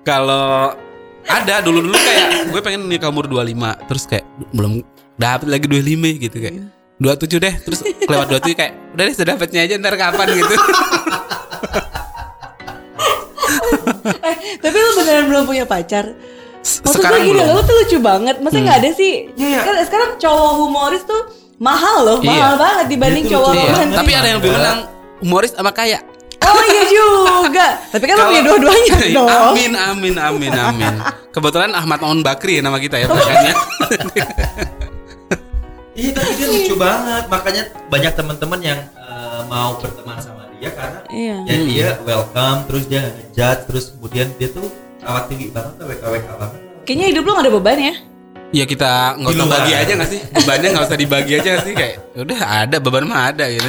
[0.03, 0.75] kalau
[1.23, 4.83] ada dulu dulu kayak gue pengen nikah umur 25 terus kayak belum
[5.15, 6.67] dapet lagi 25 gitu kayak
[7.03, 10.55] 27 deh terus kelewat 27 kayak udah deh sedapatnya aja ntar kapan gitu
[14.03, 16.15] Eh, tapi lu beneran belum punya pacar?
[16.61, 17.55] Maksud sekarang gue gini, belum.
[17.55, 18.35] lu tuh lucu banget.
[18.39, 19.13] Masa nggak ada sih?
[19.33, 19.59] Iya.
[19.61, 21.21] Kan sekarang cowok humoris tuh
[21.57, 22.27] mahal loh, Iya.
[22.29, 23.95] mahal banget dibanding cowok Iya, romantis.
[23.95, 24.79] tapi ada yang lebih menang
[25.19, 25.99] humoris sama kaya
[26.43, 27.67] Oh iya juga.
[27.87, 29.29] Tapi kan lu punya dua-duanya dong.
[29.49, 30.93] amin amin amin amin
[31.31, 33.53] kebetulan Ahmad Maun Bakri nama kita ya makanya
[35.93, 40.99] Iya tapi dia lucu banget makanya banyak teman-teman yang eh, mau berteman sama dia karena
[41.07, 41.35] Iya.
[41.43, 44.65] ya dia welcome terus dia nggak ngejudge terus kemudian dia tuh
[45.03, 46.59] awat tinggi banget tuh WKWK banget.
[46.83, 47.95] Kayaknya hidup lu gak ada beban ya?
[48.53, 51.95] ya kita nggak usah bagi aja nggak sih bebannya nggak usah dibagi aja sih kayak
[52.13, 53.65] udah ada beban mah ada gitu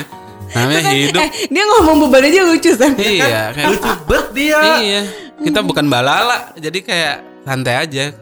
[0.53, 2.93] namanya hidup Eh, dia ngomong beban aja lucu Sam.
[2.95, 4.61] iya kayak Lucu banget dia.
[4.79, 5.01] Iya,
[5.41, 8.13] kita bukan balala, jadi kayak santai aja.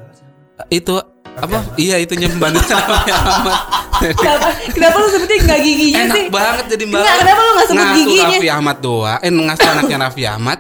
[0.68, 1.02] Itu
[1.34, 1.58] apa?
[1.74, 3.58] Iya, itunya pembantu Raffi Ahmad.
[4.02, 6.24] Kenapa, kenapa lu sebutin gak giginya Enak sih?
[6.28, 6.98] banget jadi mbak.
[6.98, 8.26] Enggak, kenapa lu nggak sebut Ngaku giginya?
[8.26, 10.58] Raffi Ahmad doa, eh ngasih anaknya Raffi Ahmad.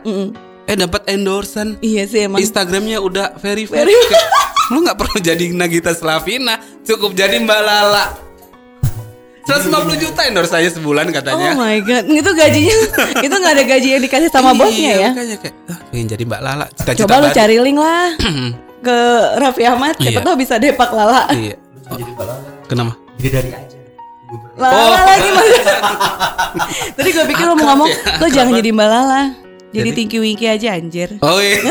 [0.62, 1.68] Eh dapat endorsan.
[1.78, 2.38] Iya sih emang.
[2.38, 3.82] Instagramnya udah verified.
[3.82, 4.10] Verified.
[4.10, 4.30] Kayak,
[4.70, 8.04] Lu nggak perlu jadi Nagita Slavina, cukup jadi Mbak Lala.
[9.42, 11.50] 150 juta endorse saya sebulan Oh katanya.
[11.58, 12.76] my god, itu gajinya
[13.26, 15.10] itu nggak ada gaji yang dikasih sama bosnya Iya, ya?
[15.10, 16.66] Makanya kayak, ah, pengen jadi Mbak Lala.
[16.94, 18.08] Coba lu cari link lah
[18.82, 18.98] ke
[19.38, 20.26] Raffi Ahmad, siapa Iya.
[20.26, 21.30] tahu bisa depak Lala.
[21.30, 21.54] Iya.
[22.12, 22.34] Balala.
[22.66, 22.92] Kenapa?
[23.16, 23.76] Jadi dari aja.
[24.54, 25.04] Lala Oh.
[25.06, 25.48] lagi mas.
[26.96, 29.22] Tadi gue pikir lo mau ngomong, ya, lo jangan jadi mbak Lala.
[29.70, 29.96] Jadi Jadi?
[29.96, 31.08] Tinky Winky aja anjir.
[31.20, 31.62] Oh iya.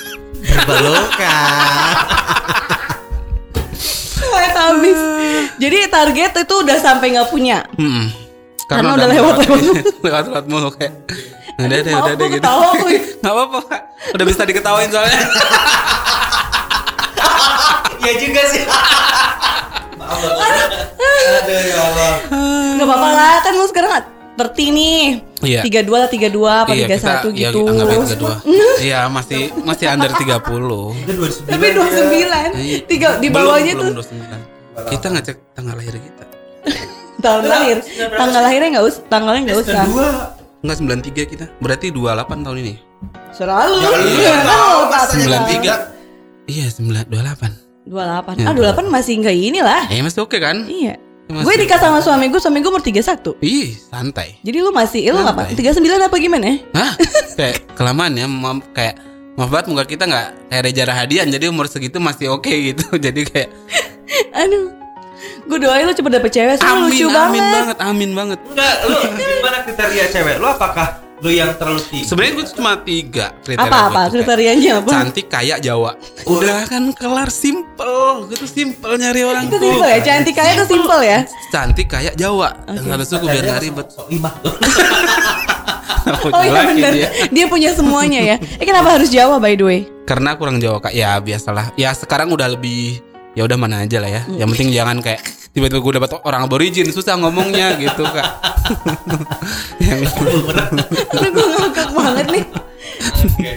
[0.66, 1.94] Berbelokan.
[4.16, 4.98] Kayak habis.
[5.62, 7.64] Jadi target itu udah sampai nggak punya.
[7.74, 8.10] Hmm.
[8.66, 9.72] Karena udah lewat-lewat mulu.
[10.02, 10.94] lewat-lewat mulu kayak.
[11.56, 12.42] Udah deh, udah deh gitu.
[12.42, 12.96] ketawa, Kuy.
[13.16, 13.60] Gak apa-apa.
[14.12, 15.22] Udah bisa diketawain soalnya.
[18.06, 18.62] Iya juga sih.
[19.98, 20.20] Maaf.
[21.26, 22.14] Aduh ya Allah.
[22.78, 23.92] Gak apa-apa lah, kan lo sekarang
[24.36, 25.02] terti nih.
[25.42, 25.60] Iya.
[25.66, 27.66] Tiga dua lah, tiga dua, apa iya, tiga kita satu ya, gitu.
[27.66, 28.34] anggap aja tiga dua.
[28.86, 30.22] Iya, masih masih under 30.
[30.22, 31.50] Dia 29.
[31.50, 32.78] Tapi dua sembilan, Iya.
[32.86, 34.92] tiga di bawahnya belum tuh 29.
[34.92, 36.24] Kita ngecek tanggal lahir kita.
[37.24, 37.76] tahun lahir.
[38.12, 39.82] Tanggal lahirnya nggak usah, tanggalnya nggak usah.
[40.62, 40.76] Enggak
[41.10, 41.44] 93 kita.
[41.58, 42.74] Berarti 28 tahun ini.
[43.34, 43.76] Selalu.
[43.82, 45.24] Ya, iya, Iya, kan masa tahu.
[45.26, 45.74] 93.
[46.46, 48.42] Iya, 9 28.
[48.42, 50.66] 28 Ya, Ah 28 masih nggak inilah Eh, masih oke kan?
[50.66, 51.42] Iya Masih.
[51.42, 54.38] Gue nikah sama suami gue Suami gue umur 31 Ih, santai.
[54.42, 55.50] Jadi lu masih eh, Lu apa?
[55.50, 55.74] Santai.
[55.74, 56.56] 39 apa gimana ya?
[56.72, 56.92] Hah?
[57.38, 58.94] kayak kelamaan ya, maaf, kayak
[59.34, 62.86] maaf banget muka kita nggak kayak Reza Rahadian jadi umur segitu masih oke gitu.
[63.06, 63.50] jadi kayak
[64.42, 64.70] Aduh
[65.46, 67.42] Gue doain lu cepet dapet cewek Soalnya amin, lucu amin banget.
[67.54, 68.38] banget, amin banget.
[68.46, 70.34] Enggak, lu gimana kriteria cewek?
[70.42, 72.06] Lu apakah lu yang terlalu tinggi?
[72.06, 73.66] Sebenarnya gue cuma tiga kriteria.
[73.66, 74.90] Tuh, kayak kriterianya apa?
[74.94, 75.90] Cantik, kaya, Jawa.
[76.30, 78.30] Udah kan kelar simple.
[78.30, 81.18] Gue tuh simple nyari orang Itu simple ya Cantik kaya tuh simple ya
[81.50, 82.54] Cantik, kaya, Jawa.
[82.70, 83.86] Dan habis itu gue biar nggak ribet.
[86.06, 86.92] Oh iya bener
[87.34, 89.80] Dia punya semuanya ya Eh kenapa harus Jawa by the way?
[90.06, 90.94] Karena kurang Jawa kak.
[90.94, 91.74] Ya biasalah.
[91.74, 93.02] Ya sekarang udah lebih
[93.34, 94.22] ya udah mana aja lah ya.
[94.22, 94.38] Hmm.
[94.38, 95.20] Yang penting jangan kayak
[95.56, 98.28] tiba-tiba gue dapat orang aborigin susah ngomongnya gitu kak.
[99.80, 100.12] Yang
[101.16, 102.44] Aduh gue ngakak banget nih.
[103.24, 103.52] Oke.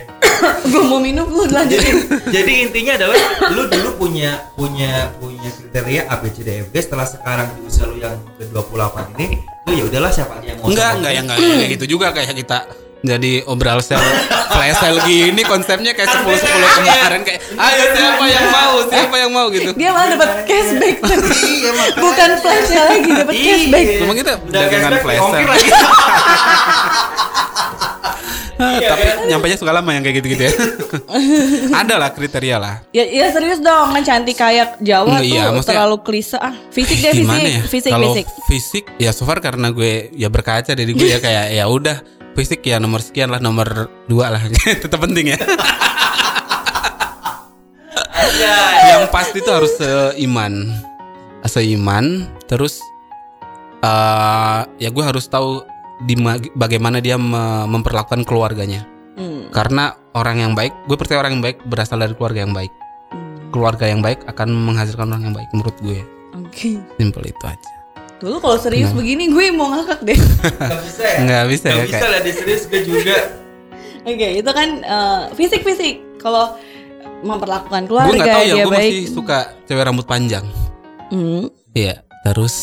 [0.72, 2.08] Gue mau minum lu lanjutin.
[2.32, 3.20] Jadi intinya adalah
[3.52, 7.68] lu dulu punya punya punya kriteria A B C D F G setelah sekarang di
[7.68, 9.28] usia lu yang ke-28 ini
[9.68, 12.32] lu ya udahlah siapa aja yang mau enggak enggak yang enggak kayak gitu juga kayak
[12.32, 12.58] kita
[13.00, 13.96] jadi obral sel
[14.50, 19.32] flash sale gini konsepnya kayak sepuluh sepuluh kemarin kayak ayo siapa yang mau siapa yang
[19.32, 21.96] mau gitu Dia malah dapat cashback Iya, makanya.
[21.98, 23.54] Bukan flashnya lagi dapat Iya.
[23.56, 25.48] cashback Emang kita dagangan flash sale.
[28.60, 29.18] Ah, Iya, tapi kan?
[29.26, 30.52] nyampainya suka lama yang kayak gitu-gitu ya
[31.80, 35.80] ada lah kriteria lah Ya, ya serius dong kan cantik kayak Jawa tuh iya, maksudnya-
[35.80, 36.52] terlalu klise ah.
[36.68, 38.26] Fisik deh gimana fisik, ya fisik kalau fisik.
[38.52, 42.04] fisik ya so far karena gue ya berkaca dari gue ya kayak ya udah
[42.34, 44.42] fisik ya nomor sekian lah nomor dua lah.
[44.84, 45.40] Tetap penting ya.
[48.90, 50.70] Yang pasti itu harus seiman.
[51.46, 52.80] Seiman terus
[53.80, 55.64] eh ya gue harus tahu
[56.04, 58.84] di ma- bagaimana dia me- memperlakukan keluarganya.
[59.20, 59.52] Hmm.
[59.52, 62.72] karena orang yang baik gue percaya orang yang baik berasal dari keluarga yang baik.
[63.12, 63.52] Hmm.
[63.52, 66.00] keluarga yang baik akan menghasilkan orang yang baik menurut gue
[66.40, 66.80] Oke.
[66.96, 67.74] simple itu aja
[68.20, 70.20] Dulu kalau serius begini gue mau ngakak deh.
[70.62, 71.18] Gak bisa ya?
[71.22, 73.18] nggak bisa Gak ya bisa kayak lah di serius gue juga.
[74.02, 75.96] Oke, itu kan eh, fisik-fisik.
[76.18, 76.60] Kalau
[77.20, 78.84] memperlakukan gue keluarga nggak tahu ya dia gue baik.
[78.86, 80.46] masih suka cewek rambut panjang
[81.10, 81.52] Hmm.
[81.74, 82.56] iya terus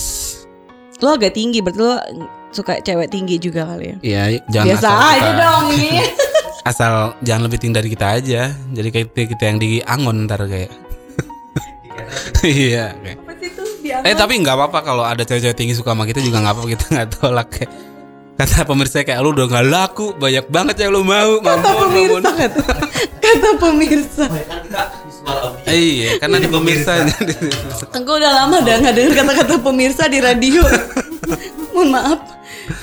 [0.97, 2.01] Lo agak tinggi, berarti lo
[2.49, 3.97] suka cewek tinggi juga kali ya.
[4.01, 5.89] ya jangan Biasa asal aja kita- dong ini.
[6.71, 10.73] asal jangan lebih tinggi dari kita aja jadi kayak kita, yang di angon ntar kayak
[12.43, 13.19] iya kayak
[13.91, 14.79] Eh tapi nggak apa-apa.
[14.83, 16.69] Kalau ada cewek-cewek tinggi suka sama kita juga nggak apa-apa.
[16.75, 17.49] Kita nggak tolak.
[17.51, 17.71] Kayak
[18.37, 20.07] kata pemirsa kayak lu udah nggak laku.
[20.17, 21.41] Banyak banget yang lu mau.
[21.41, 22.31] Kata mampun pemirsa.
[22.33, 22.61] Kata,
[23.25, 24.25] kata pemirsa.
[24.27, 25.67] kan kita visual audio.
[25.71, 26.91] Eh, iya karena di pemirsa.
[27.93, 30.63] Aku udah lama dah nggak dengar kata-kata pemirsa di radio.
[31.75, 32.21] Mohon maaf.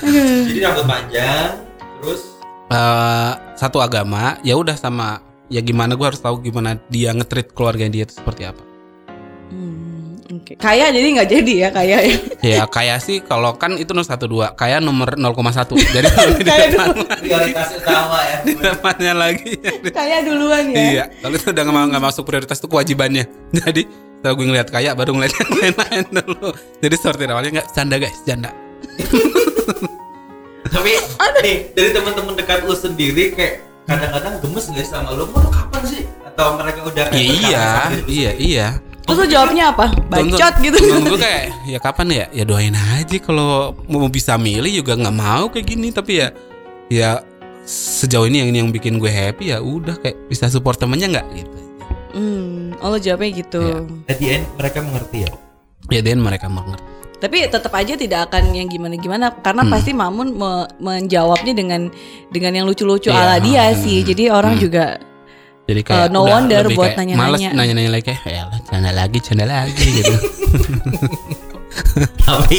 [0.00, 1.60] Jadi rambut panjang,
[2.00, 2.34] terus?
[2.74, 7.86] Eh, satu agama ya udah sama ya gimana gua harus tahu gimana dia ngetrit keluarga
[7.86, 8.73] dia itu seperti apa
[10.44, 10.60] Oke.
[10.60, 12.16] Kaya jadi nggak jadi ya kaya ya.
[12.44, 15.24] ya kayak sih kalau kan itu nomor satu dua kayak nomor 0,1
[15.96, 18.36] jadi di Kaya depan prioritas utama ya.
[18.44, 19.56] di depannya lagi
[19.88, 20.76] Kaya duluan ya.
[20.76, 23.24] Iya, kalau itu udah nggak masuk prioritas itu kewajibannya.
[23.64, 26.52] Jadi setelah gue ngeliat kaya baru ngeliat yang lain-lain dulu.
[26.84, 28.52] Jadi sortir awalnya nggak canda guys, canda.
[30.76, 30.92] Tapi
[31.40, 35.24] nih dari teman-teman dekat lu sendiri kayak kadang-kadang gemes nggak sih sama lu?
[35.32, 36.04] Mau lu kapan sih?
[36.28, 37.64] Atau mereka udah kayak Ya, iya,
[38.08, 38.68] iya, iya.
[39.04, 39.86] Terus lo jawabnya apa?
[40.08, 40.76] Bacot gitu.
[40.80, 42.26] Menurut gue kayak ya kapan ya?
[42.32, 45.92] Ya doain aja kalau mau bisa milih juga nggak mau kayak gini.
[45.92, 46.28] Tapi ya
[46.88, 47.10] ya
[47.64, 51.26] sejauh ini yang ini yang bikin gue happy ya udah kayak bisa support temennya nggak
[51.36, 51.58] gitu.
[52.14, 53.60] Hmm, oh lo jawabnya gitu.
[53.60, 54.12] Iya.
[54.12, 55.30] At the end mereka mengerti ya.
[55.92, 56.84] Ya dan mereka mengerti.
[57.20, 59.72] Tapi tetap aja tidak akan yang gimana-gimana karena Hmm.
[59.72, 61.88] pasti Mamun me- menjawabnya dengan
[62.28, 63.98] dengan yang lucu-lucu Iya, ala dia hmm, sih.
[64.04, 64.62] Jadi orang hmm.
[64.64, 64.84] juga
[65.64, 67.24] Jadi Uh, kayak no udah wonder lebih buat kayak nanya-nanya.
[67.24, 70.12] Males nanya-nanya lagi kayak ya lah, canda lagi, canda lagi gitu.
[72.20, 72.56] Tapi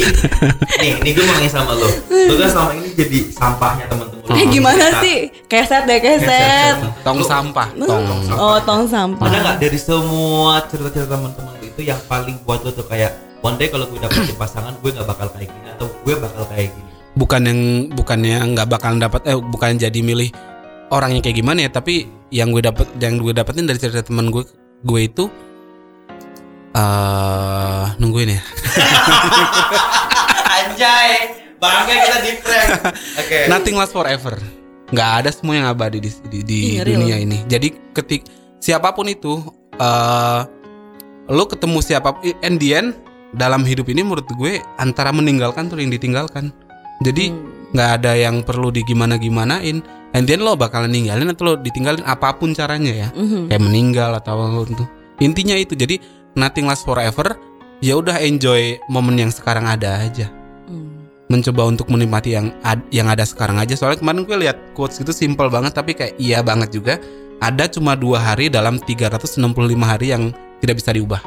[0.81, 1.87] nih, nih gue mau nanya sama lo.
[2.09, 4.25] Lo kan selama ini jadi sampahnya teman-teman.
[4.27, 5.17] eh gimana Kita- sih?
[5.45, 6.75] Keset deh keset.
[7.01, 8.03] Tong sampah, tong.
[8.35, 9.23] Oh tong sampah.
[9.23, 13.67] Ada nggak dari semua cerita-cerita teman-teman itu yang paling buat lo tuh kayak one day
[13.67, 16.89] kalau gue dapetin pasangan gue nggak bakal kayak gini atau gue bakal kayak gini.
[17.15, 17.59] bukan yang
[17.93, 20.33] bukannya nggak bakalan dapat eh bukan jadi milih
[20.89, 24.43] orangnya kayak gimana ya tapi yang gue dapet yang gue dapetin dari cerita teman gue
[24.85, 25.25] gue itu
[26.75, 28.41] eh nungguin ya
[30.55, 31.09] Anjay,
[31.59, 32.69] bangga kita di prank.
[33.19, 33.37] Oke.
[33.47, 34.35] nothing lasts forever
[34.85, 38.27] nggak ada semua yang abadi di di, di Ih, ngeri dunia ini jadi ketik
[38.61, 39.41] siapa pun itu
[39.75, 40.41] eh
[41.25, 42.13] lo ketemu siapa
[42.45, 42.93] in the end
[43.33, 46.53] dalam hidup ini menurut gue antara meninggalkan tuh yang ditinggalkan
[47.01, 47.51] jadi Hmm.
[47.75, 49.83] nggak ada yang perlu digimana gimanain
[50.15, 53.07] and then lo bakalan ninggalin atau lo ditinggalin apa pun caranya ya.
[53.11, 53.51] Mhm.
[53.51, 54.85] kayak meninggal atau apa itu
[55.19, 55.99] intinya itu jadi
[56.33, 57.35] nothing lasts forever.
[57.83, 60.31] Ya udah enjoy momen yang sekarang ada aja.
[60.65, 61.05] Hmm.
[61.25, 63.73] mencoba untuk menikmati yang ad- yang ada sekarang aja.
[63.73, 67.01] Soalnya kemarin gue lihat quotes itu simple banget tapi kayak iya banget juga.
[67.41, 69.41] Ada cuma dua hari dalam 365
[69.85, 71.19] hari yang tidak bisa diubah.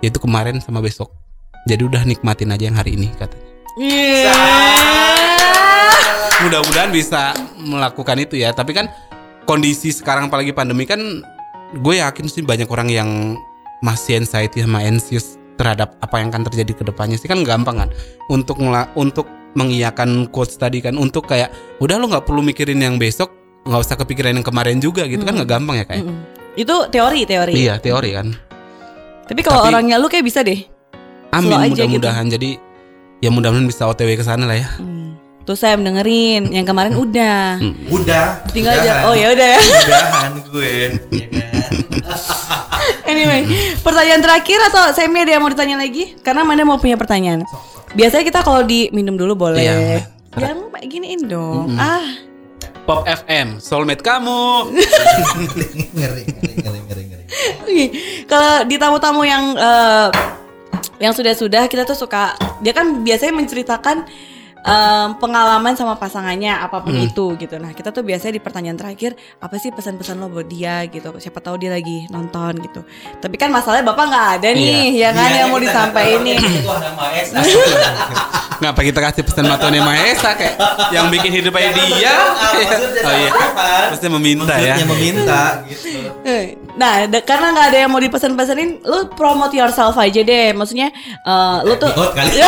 [0.00, 1.12] Yaitu kemarin sama besok.
[1.68, 3.46] Jadi udah nikmatin aja yang hari ini katanya.
[3.78, 5.21] Iya.
[6.40, 8.88] Mudah-mudahan bisa melakukan itu ya tapi kan
[9.44, 10.98] kondisi sekarang apalagi pandemi kan
[11.74, 13.08] gue yakin sih banyak orang yang
[13.82, 17.88] masih anxiety sama anxious terhadap apa yang akan terjadi ke depannya sih kan gampang kan
[18.26, 18.56] untuk
[18.94, 23.28] untuk mengiyakan quotes tadi kan untuk kayak udah lo nggak perlu mikirin yang besok
[23.62, 26.40] nggak usah kepikiran yang kemarin juga gitu kan nggak gampang ya kayak Mm-mm.
[26.52, 27.52] Itu teori teori.
[27.54, 28.28] iya teori kan
[29.24, 30.68] Tapi kalau orangnya lu kayak bisa deh.
[31.32, 31.84] amin gitu.
[31.88, 32.60] mudah-mudahan jadi
[33.24, 35.16] ya mudah-mudahan bisa otw ke sana lah ya Hmm.
[35.42, 37.58] Tuh saya dengerin yang kemarin udah.
[37.58, 37.74] Hmm.
[37.90, 38.46] Udah.
[38.54, 39.02] Tinggal udahan.
[39.02, 39.08] aja.
[39.10, 39.60] Oh ya udah ya.
[39.60, 40.74] Udahan gue.
[41.10, 41.42] ya kan?
[43.02, 43.44] Anyway,
[43.84, 46.16] pertanyaan terakhir atau Semi ada yang mau ditanya lagi?
[46.24, 47.44] Karena Manda mau punya pertanyaan.
[47.92, 49.62] Biasanya kita kalau di minum dulu boleh.
[49.62, 51.76] Iya, Jangan lupa giniin dong.
[51.76, 52.00] Ah,
[52.82, 56.24] Pop FM soulmate kamu ngeri, ngeri,
[56.58, 57.24] ngeri, ngeri, ngeri.
[57.62, 57.84] Oke,
[58.26, 60.08] kalau di tamu-tamu yang eh,
[60.98, 64.02] yang sudah-sudah kita tuh suka dia kan biasanya menceritakan
[64.62, 67.58] em, pengalaman sama pasangannya apa pun itu gitu.
[67.58, 71.14] Nah kita tuh biasanya di pertanyaan terakhir apa sih pesan-pesan lo buat dia gitu.
[71.18, 72.80] Siapa tahu dia lagi nonton gitu.
[73.18, 76.26] Tapi kan masalahnya bapak nggak ada nih ya kan Iya, yang mau kita disampaikan nggak
[76.26, 76.38] nih.
[76.38, 77.28] tahu Itu ada Maes.
[78.62, 80.54] Ngapa kita kasih pesan Matone Mahesa kayak
[80.94, 82.14] yang bikin hidup aja dia?
[82.54, 83.30] Maksudnya Oh iya.
[83.34, 83.68] apa?
[83.90, 84.74] Pasti meminta ya.
[84.86, 85.88] Meminta gitu.
[86.22, 90.56] Eh, Nah, karena nggak ada yang mau dipesan-pesanin, lu promote yourself aja deh.
[90.56, 90.88] Maksudnya,
[91.20, 92.40] eh, lu tuh Ikut kali.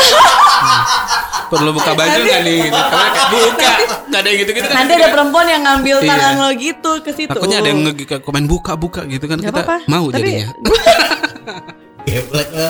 [1.53, 2.59] Perlu buka baju nggak nih?
[2.61, 2.81] Gitu.
[2.85, 3.71] Karena buka,
[4.05, 4.77] nggak ada yang gitu-gitu kan.
[4.77, 6.09] nanti ada perempuan yang ngambil Iya.
[6.09, 7.31] tangan lo gitu ke situ.
[7.31, 7.81] Takutnya ada yang
[8.21, 9.77] komen buka-buka gitu kan Nggak kita apa-apa.
[9.87, 10.49] mau Tapi- jadinya.
[12.15, 12.69] Lo.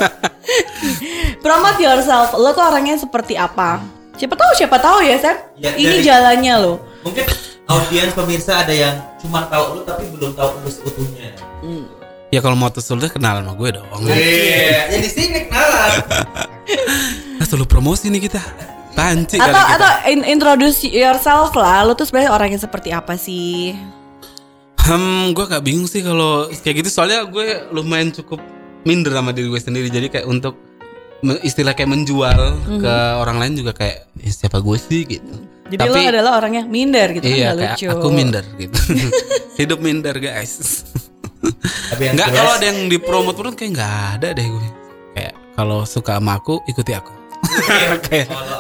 [1.39, 2.32] promote yourself.
[2.32, 3.82] Lo tuh orangnya seperti apa?
[4.14, 5.37] Siapa tahu, siapa tahu ya, Sam.
[5.59, 6.74] Ya, Ini dari- jalannya lo.
[7.03, 7.26] Mungkin
[7.66, 11.35] audiens pemirsa ada yang cuma tahu lu tapi belum tahu lu seutuhnya.
[12.30, 13.87] Ya kalau mau tuh sudah kenal sama gue dong.
[14.03, 15.91] Iya, ya di sini kenalan.
[17.35, 18.41] Nah, selalu promosi nih kita.
[18.95, 19.74] Panci Atau kita.
[19.74, 21.82] atau in- introduce yourself lah.
[21.82, 23.74] Lo tuh sebenarnya orangnya seperti apa sih?
[24.78, 28.38] Hmm, gue gak bingung sih kalau kayak gitu soalnya gue lumayan cukup
[28.84, 29.88] minder sama diri gue sendiri.
[29.88, 30.55] Jadi kayak untuk
[31.40, 32.36] istilah kayak menjual
[32.78, 35.32] ke orang lain juga kayak "Ya, siapa gue sih gitu.
[35.64, 37.86] Jadi lo adalah orang yang minder gitu iya kan nggak kayak lucu.
[37.88, 38.76] aku minder gitu.
[39.59, 40.84] Hidup minder guys.
[41.88, 44.68] Tapi jelas- kalau ada yang dipromot pun kayak nggak ada deh gue.
[45.16, 47.24] Kayak kalau suka sama aku ikuti aku.
[48.24, 48.55] Kalau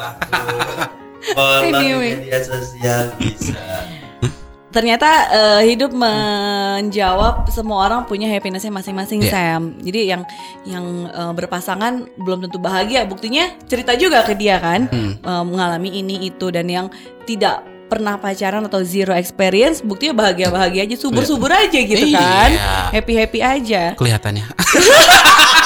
[1.64, 2.20] aku Anyway.
[2.20, 3.56] media sosial bisa.
[4.68, 9.30] Ternyata eh, hidup menjawab semua orang punya happinessnya masing-masing Iya.
[9.30, 9.62] Sam.
[9.78, 10.22] Jadi yang
[10.64, 13.02] yang eh, berpasangan belum tentu bahagia.
[13.04, 15.14] Buktinya cerita juga ke dia kan Hmm.
[15.16, 16.86] eh, mengalami ini itu dan yang
[17.22, 22.18] tidak pernah pacaran atau zero experience buktinya bahagia-bahagia aja subur-subur aja gitu Iya.
[22.18, 22.50] kan.
[22.90, 23.82] Happy-happy aja.
[23.94, 24.42] kelihatannya.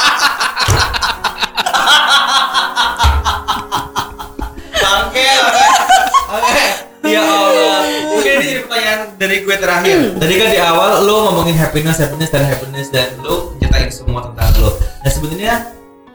[7.09, 7.81] Ya Allah.
[8.09, 9.99] Mungkin ini jadi pertanyaan dari gue terakhir.
[10.17, 14.53] Tadi kan di awal lo ngomongin happiness, happiness dan happiness dan lo nyatain semua tentang
[14.61, 14.77] lo.
[14.77, 15.55] Nah sebenarnya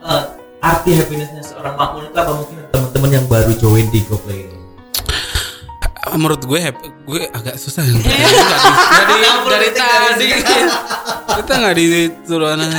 [0.00, 0.22] eh,
[0.60, 4.58] arti happinessnya seorang makmur itu apa mungkin teman-teman yang baru join di GoPlay ini?
[6.14, 10.26] menurut gue happy, gue agak susah nggak di- dari tadi
[11.34, 12.70] kita nggak disuruh anak.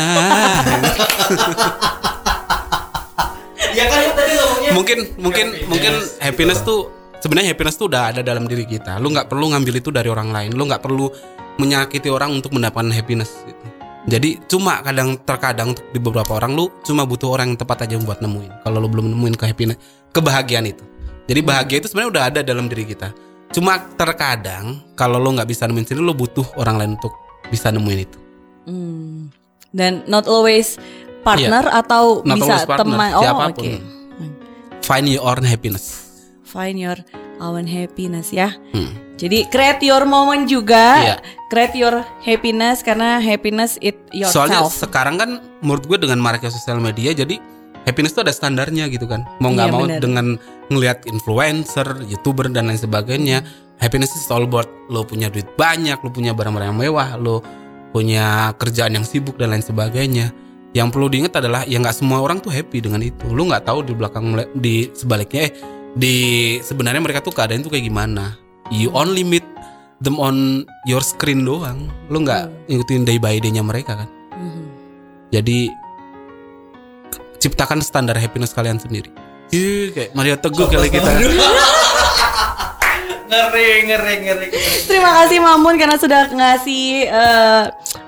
[3.75, 5.93] Ya kan lo tadi ngomongnya mungkin mungkin mungkin
[6.23, 6.94] happiness tuh
[7.25, 9.01] sebenarnya happiness tuh udah ada dalam diri kita.
[9.01, 10.53] Lu nggak perlu ngambil itu dari orang lain.
[10.53, 11.09] Lu nggak perlu
[11.57, 13.65] menyakiti orang untuk mendapatkan happiness gitu.
[14.05, 17.97] Jadi cuma kadang terkadang untuk di beberapa orang lu cuma butuh orang yang tepat aja
[17.97, 18.61] buat nemuin.
[18.61, 19.81] Kalau lu belum nemuin ke happiness,
[20.13, 20.85] kebahagiaan itu.
[21.25, 23.09] Jadi bahagia itu sebenarnya udah ada dalam diri kita.
[23.49, 27.17] Cuma terkadang kalau lu nggak bisa nemuin sendiri, lu butuh orang lain untuk
[27.49, 28.19] bisa nemuin itu.
[28.69, 29.33] Hmm.
[29.73, 30.77] Dan not always
[31.25, 32.29] partner atau Iya.
[32.29, 33.09] Not bisa teman.
[33.17, 33.65] Oh, siapa pun.
[33.65, 33.73] oke.
[34.85, 36.04] Find your own happiness.
[36.55, 36.95] Find your
[37.37, 38.55] own happiness ya.
[38.71, 38.95] Hmm.
[39.15, 41.17] Jadi create your moment juga, Iya.
[41.47, 44.75] create your happiness karena happiness it Soalnya yourself.
[44.87, 45.29] sekarang kan
[45.59, 47.39] menurut gue dengan maraknya sosial media jadi
[47.83, 49.23] happiness itu ada standarnya gitu kan.
[49.39, 49.99] Mau nggak Iya, mau bener.
[49.99, 50.25] dengan
[50.67, 53.43] ngelihat influencer, youtuber dan lain sebagainya,
[53.77, 57.39] happiness is all about lo punya duit banyak, lo punya barang-barang yang mewah, lo
[57.91, 60.31] punya kerjaan yang sibuk dan lain sebagainya.
[60.75, 63.31] Yang perlu diingat adalah ya nggak semua orang tuh happy dengan itu.
[63.31, 65.53] Lo nggak tahu di belakang di sebaliknya eh
[65.95, 66.15] di
[66.59, 68.35] sebenarnya mereka tuh keadaan tuh kayak gimana.
[68.67, 69.45] You only meet
[70.03, 71.87] them on your screen doang.
[72.11, 74.09] Lo nggak ngikutin day by day-nya mereka kan.
[74.35, 74.63] Mhm.
[75.31, 75.71] Jadi
[77.39, 79.09] ciptakan standar happiness kalian sendiri.
[79.55, 81.09] Ih, kayak Mario Teguh kali kita.
[83.25, 84.47] ngeri ngeri ngeri.
[84.51, 84.77] ngeri.
[84.89, 87.63] Terima kasih Mamun karena sudah ngasih eh,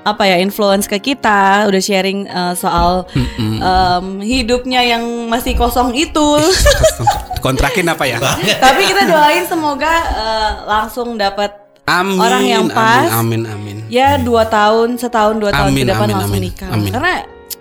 [0.08, 3.03] apa ya influence ke kita, udah sharing eh, soal
[3.38, 6.28] em, hidupnya yang masih kosong itu.
[7.45, 8.18] Kontrakin apa ya?
[8.66, 12.20] Tapi kita doain semoga eh, langsung dapat Amin.
[12.20, 13.08] Orang yang pas.
[13.16, 13.80] Amin, amin.
[13.80, 13.88] amin.
[13.88, 16.68] ya dua tahun setahun dua tahun Amin, ke depan amin, langsung amin, nikah.
[16.68, 16.84] amin.
[16.84, 16.91] Iya.
[16.99, 17.14] Karena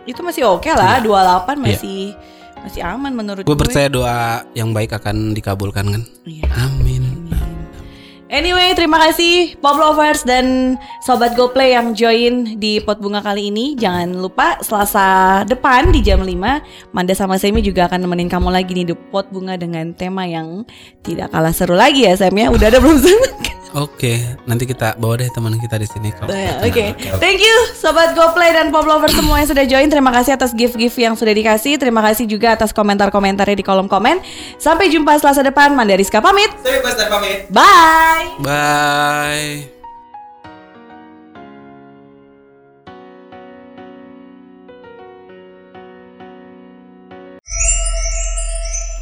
[0.02, 1.98] itu masih oke lah, 28 masih
[2.66, 6.02] masih aman menurut Gue percaya doa yang baik akan dikabulkan kan.
[6.26, 6.50] Iya.
[6.58, 7.05] Amin.
[8.26, 13.78] Anyway, terima kasih Pop Lovers dan Sobat GoPlay yang join di Pot Bunga kali ini.
[13.78, 18.74] Jangan lupa Selasa depan di jam 5 Manda sama Semi juga akan nemenin kamu lagi
[18.74, 20.66] nih di Pot Bunga dengan tema yang
[21.06, 22.50] tidak kalah seru lagi ya Sam ya.
[22.50, 22.98] Udah ada belum
[23.74, 26.30] Oke, nanti kita bawa deh teman kita di sini kalau.
[26.62, 29.88] Oke, thank you Sobat GoPlay dan Pop Lovers semua yang sudah join.
[29.90, 31.76] Terima kasih atas gift-gift yang sudah dikasih.
[31.76, 34.22] Terima kasih juga atas komentar-komentarnya di kolom komen.
[34.56, 35.74] Sampai jumpa Selasa depan.
[35.74, 36.50] Manda Rizka pamit.
[36.62, 37.38] Saya Mas dan pamit.
[37.50, 38.26] Bye.
[38.42, 39.75] Bye.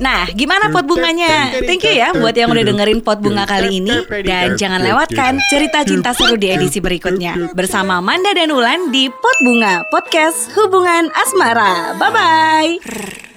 [0.05, 1.57] Nah, gimana pot bunganya?
[1.64, 5.80] Thank you ya buat yang udah dengerin pot bunga kali ini dan jangan lewatkan cerita
[5.80, 11.96] cinta seru di edisi berikutnya bersama Manda dan Ulan di Pot Bunga Podcast Hubungan Asmara.
[11.96, 13.34] Bye bye.